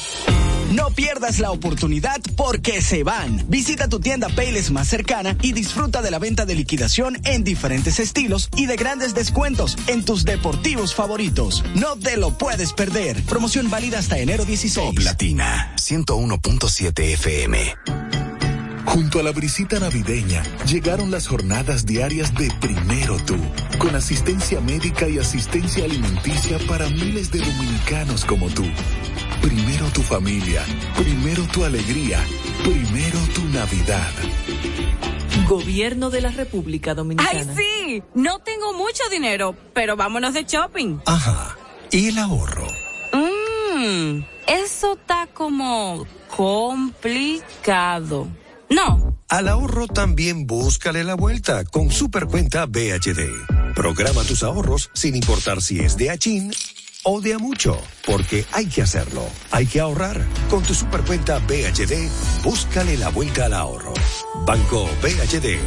No 0.72 0.90
pierdas 0.92 1.40
la 1.40 1.52
oportunidad 1.52 2.22
porque 2.38 2.82
se 2.82 3.04
van. 3.04 3.44
Visita 3.50 3.90
tu 3.90 4.00
tienda 4.00 4.30
Payless 4.30 4.72
más 4.72 4.88
cercana 4.88 5.36
y 5.42 5.52
disfruta 5.52 6.02
de 6.02 6.12
la 6.12 6.18
venta 6.18 6.46
de 6.46 6.56
liquidación 6.56 7.20
en 7.26 7.44
diferentes 7.44 8.00
estilos 8.00 8.48
y 8.56 8.68
de 8.68 8.78
grandes 8.78 9.14
descuentos 9.14 9.78
en 9.88 10.06
tus 10.06 10.24
deportivos 10.24 10.96
favoritos. 10.96 11.62
No 11.76 11.98
te 11.98 12.16
lo 12.16 12.38
puedes 12.38 12.72
perder. 12.72 13.22
Promoción 13.24 13.70
válida 13.70 14.00
hasta 14.00 14.18
enero 14.18 14.46
16. 14.46 14.96
Top 14.96 15.00
Latina 15.04 15.74
101.7 15.76 17.00
FM. 17.16 18.21
Junto 18.94 19.22
a 19.22 19.24
la 19.24 19.32
brisita 19.32 19.80
navideña 19.80 20.44
llegaron 20.66 21.12
las 21.12 21.26
jornadas 21.26 21.86
diarias 21.86 22.34
de 22.34 22.52
Primero 22.60 23.16
Tú, 23.26 23.38
con 23.80 23.96
asistencia 23.96 24.60
médica 24.60 25.08
y 25.08 25.18
asistencia 25.18 25.86
alimenticia 25.86 26.60
para 26.68 26.90
miles 26.90 27.32
de 27.32 27.40
dominicanos 27.40 28.26
como 28.26 28.50
tú. 28.50 28.66
Primero 29.42 29.86
tu 29.94 30.02
familia, 30.02 30.66
primero 30.98 31.42
tu 31.54 31.64
alegría, 31.64 32.20
primero 32.64 33.18
tu 33.34 33.46
Navidad. 33.46 34.12
Gobierno 35.48 36.10
de 36.10 36.20
la 36.20 36.32
República 36.32 36.94
Dominicana. 36.94 37.32
¡Ay, 37.32 37.48
sí! 37.56 38.04
No 38.14 38.40
tengo 38.40 38.74
mucho 38.74 39.08
dinero, 39.10 39.56
pero 39.74 39.96
vámonos 39.96 40.34
de 40.34 40.44
shopping. 40.44 41.00
Ajá. 41.06 41.58
¿Y 41.92 42.10
el 42.10 42.18
ahorro? 42.18 42.68
Mmm, 43.14 44.20
eso 44.48 44.94
está 44.96 45.28
como 45.34 46.06
complicado. 46.36 48.28
No. 48.72 49.18
Al 49.28 49.50
ahorro 49.50 49.88
también 49.88 50.48
búscale 50.48 51.04
la 51.04 51.16
vuelta 51.16 51.66
con 51.66 51.92
Supercuenta 51.92 52.66
BHD. 52.66 53.74
Programa 53.76 54.24
tus 54.24 54.44
ahorros 54.44 54.90
sin 54.94 55.16
importar 55.16 55.62
si 55.62 55.80
es 55.80 55.98
de 55.98 56.10
Achín 56.10 56.54
o 57.04 57.20
de 57.20 57.34
a 57.34 57.38
mucho, 57.38 57.78
porque 58.06 58.46
hay 58.54 58.68
que 58.68 58.82
hacerlo. 58.82 59.28
Hay 59.52 59.66
que 59.66 59.82
ahorrar. 59.82 60.26
Con 60.50 60.64
tu 60.64 60.74
supercuenta 60.74 61.40
BHD, 61.40 62.10
búscale 62.44 62.96
la 62.98 63.10
vuelta 63.10 63.46
al 63.46 63.54
ahorro. 63.54 63.94
Banco 64.46 64.88
BHD, 65.02 65.60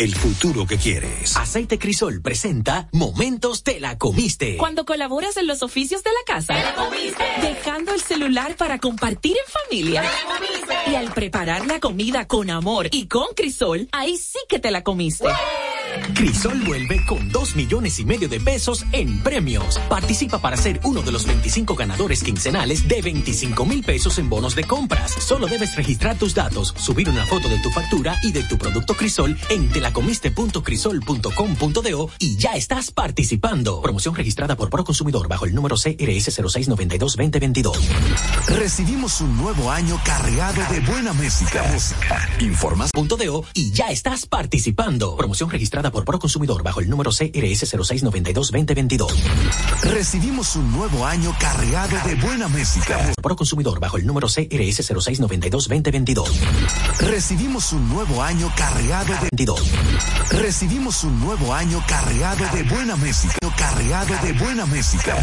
el 0.00 0.14
futuro 0.14 0.66
que 0.66 0.78
quieres. 0.78 1.36
Aceite 1.36 1.78
Crisol 1.78 2.22
presenta 2.22 2.88
Momentos 2.90 3.62
te 3.62 3.80
la 3.80 3.98
comiste. 3.98 4.56
Cuando 4.56 4.86
colaboras 4.86 5.36
en 5.36 5.46
los 5.46 5.62
oficios 5.62 6.02
de 6.02 6.08
la 6.10 6.34
casa, 6.34 6.54
¡Te 6.54 6.62
la 6.62 6.74
comiste! 6.74 7.22
dejando 7.42 7.92
el 7.92 8.00
celular 8.00 8.56
para 8.56 8.78
compartir 8.78 9.36
en 9.36 9.52
familia. 9.68 10.00
¡Te 10.00 10.08
la 10.08 10.38
comiste! 10.38 10.90
Y 10.90 10.94
al 10.94 11.12
preparar 11.12 11.66
la 11.66 11.80
comida 11.80 12.26
con 12.26 12.48
amor 12.48 12.88
y 12.90 13.08
con 13.08 13.34
Crisol, 13.36 13.88
ahí 13.92 14.16
sí 14.16 14.38
que 14.48 14.58
te 14.58 14.70
la 14.70 14.82
comiste. 14.82 15.28
Crisol 16.14 16.62
vuelve 16.64 17.04
con 17.06 17.30
dos 17.30 17.54
millones 17.54 18.00
y 18.00 18.04
medio 18.04 18.28
de 18.28 18.40
pesos 18.40 18.84
en 18.92 19.22
premios. 19.22 19.78
Participa 19.88 20.38
para 20.38 20.56
ser 20.56 20.80
uno 20.84 21.02
de 21.02 21.12
los 21.12 21.26
25 21.26 21.76
ganadores 21.76 22.22
quincenales 22.22 22.88
de 22.88 23.00
25 23.00 23.64
mil 23.64 23.82
pesos 23.84 24.18
en 24.18 24.28
bonos 24.28 24.56
de 24.56 24.64
compras. 24.64 25.12
Solo 25.12 25.46
debes 25.46 25.76
registrar 25.76 26.18
tus 26.18 26.34
datos, 26.34 26.74
subir 26.76 27.08
una 27.08 27.24
foto 27.26 27.48
de 27.48 27.58
tu 27.58 27.70
factura 27.70 28.18
y 28.22 28.32
de 28.32 28.42
tu 28.42 28.58
producto 28.58 28.94
Crisol 28.94 29.38
en 29.48 29.70
telacomiste.crisol.com.do 29.70 32.10
y 32.18 32.36
ya 32.36 32.50
estás 32.52 32.90
participando. 32.90 33.80
Promoción 33.80 34.14
registrada 34.14 34.56
por 34.56 34.70
Proconsumidor 34.70 35.28
bajo 35.28 35.44
el 35.44 35.54
número 35.54 35.76
CRS 35.76 36.38
0692-2022. 36.38 37.78
Recibimos 38.48 39.20
un 39.20 39.36
nuevo 39.36 39.70
año 39.70 40.00
cargado 40.04 40.62
de 40.72 40.80
buena 40.80 41.12
música. 41.12 41.64
Informas. 42.40 42.90
Punto 42.92 43.18
y 43.54 43.72
ya 43.72 43.90
estás 43.90 44.24
participando. 44.24 45.16
Promoción 45.16 45.50
registrada 45.80 45.90
por 45.90 46.04
Proconsumidor 46.04 46.62
bajo 46.62 46.80
el 46.80 46.90
número 46.90 47.10
CRS 47.10 47.74
0692-2022. 47.74 49.08
Recibimos 49.82 50.56
un 50.56 50.72
nuevo 50.72 51.06
año 51.06 51.34
cargado 51.38 51.96
de 52.06 52.14
buena 52.16 52.48
música. 52.48 53.12
Proconsumidor 53.22 53.80
bajo 53.80 53.96
el 53.96 54.06
número 54.06 54.28
CRS 54.28 54.90
0692-2022. 54.90 56.28
Recibimos 57.00 57.72
un 57.72 57.88
nuevo 57.88 58.22
año 58.22 58.52
cargado 58.56 59.14
de 59.14 59.20
22. 59.32 59.70
Recibimos 60.30 61.04
un 61.04 61.20
nuevo 61.20 61.54
año 61.54 61.82
cargado 61.86 62.44
de 62.54 62.62
buena 62.64 62.96
música. 62.96 63.34
Cargado 63.56 64.14
de 64.22 64.32
buena 64.34 64.66
música. 64.66 65.16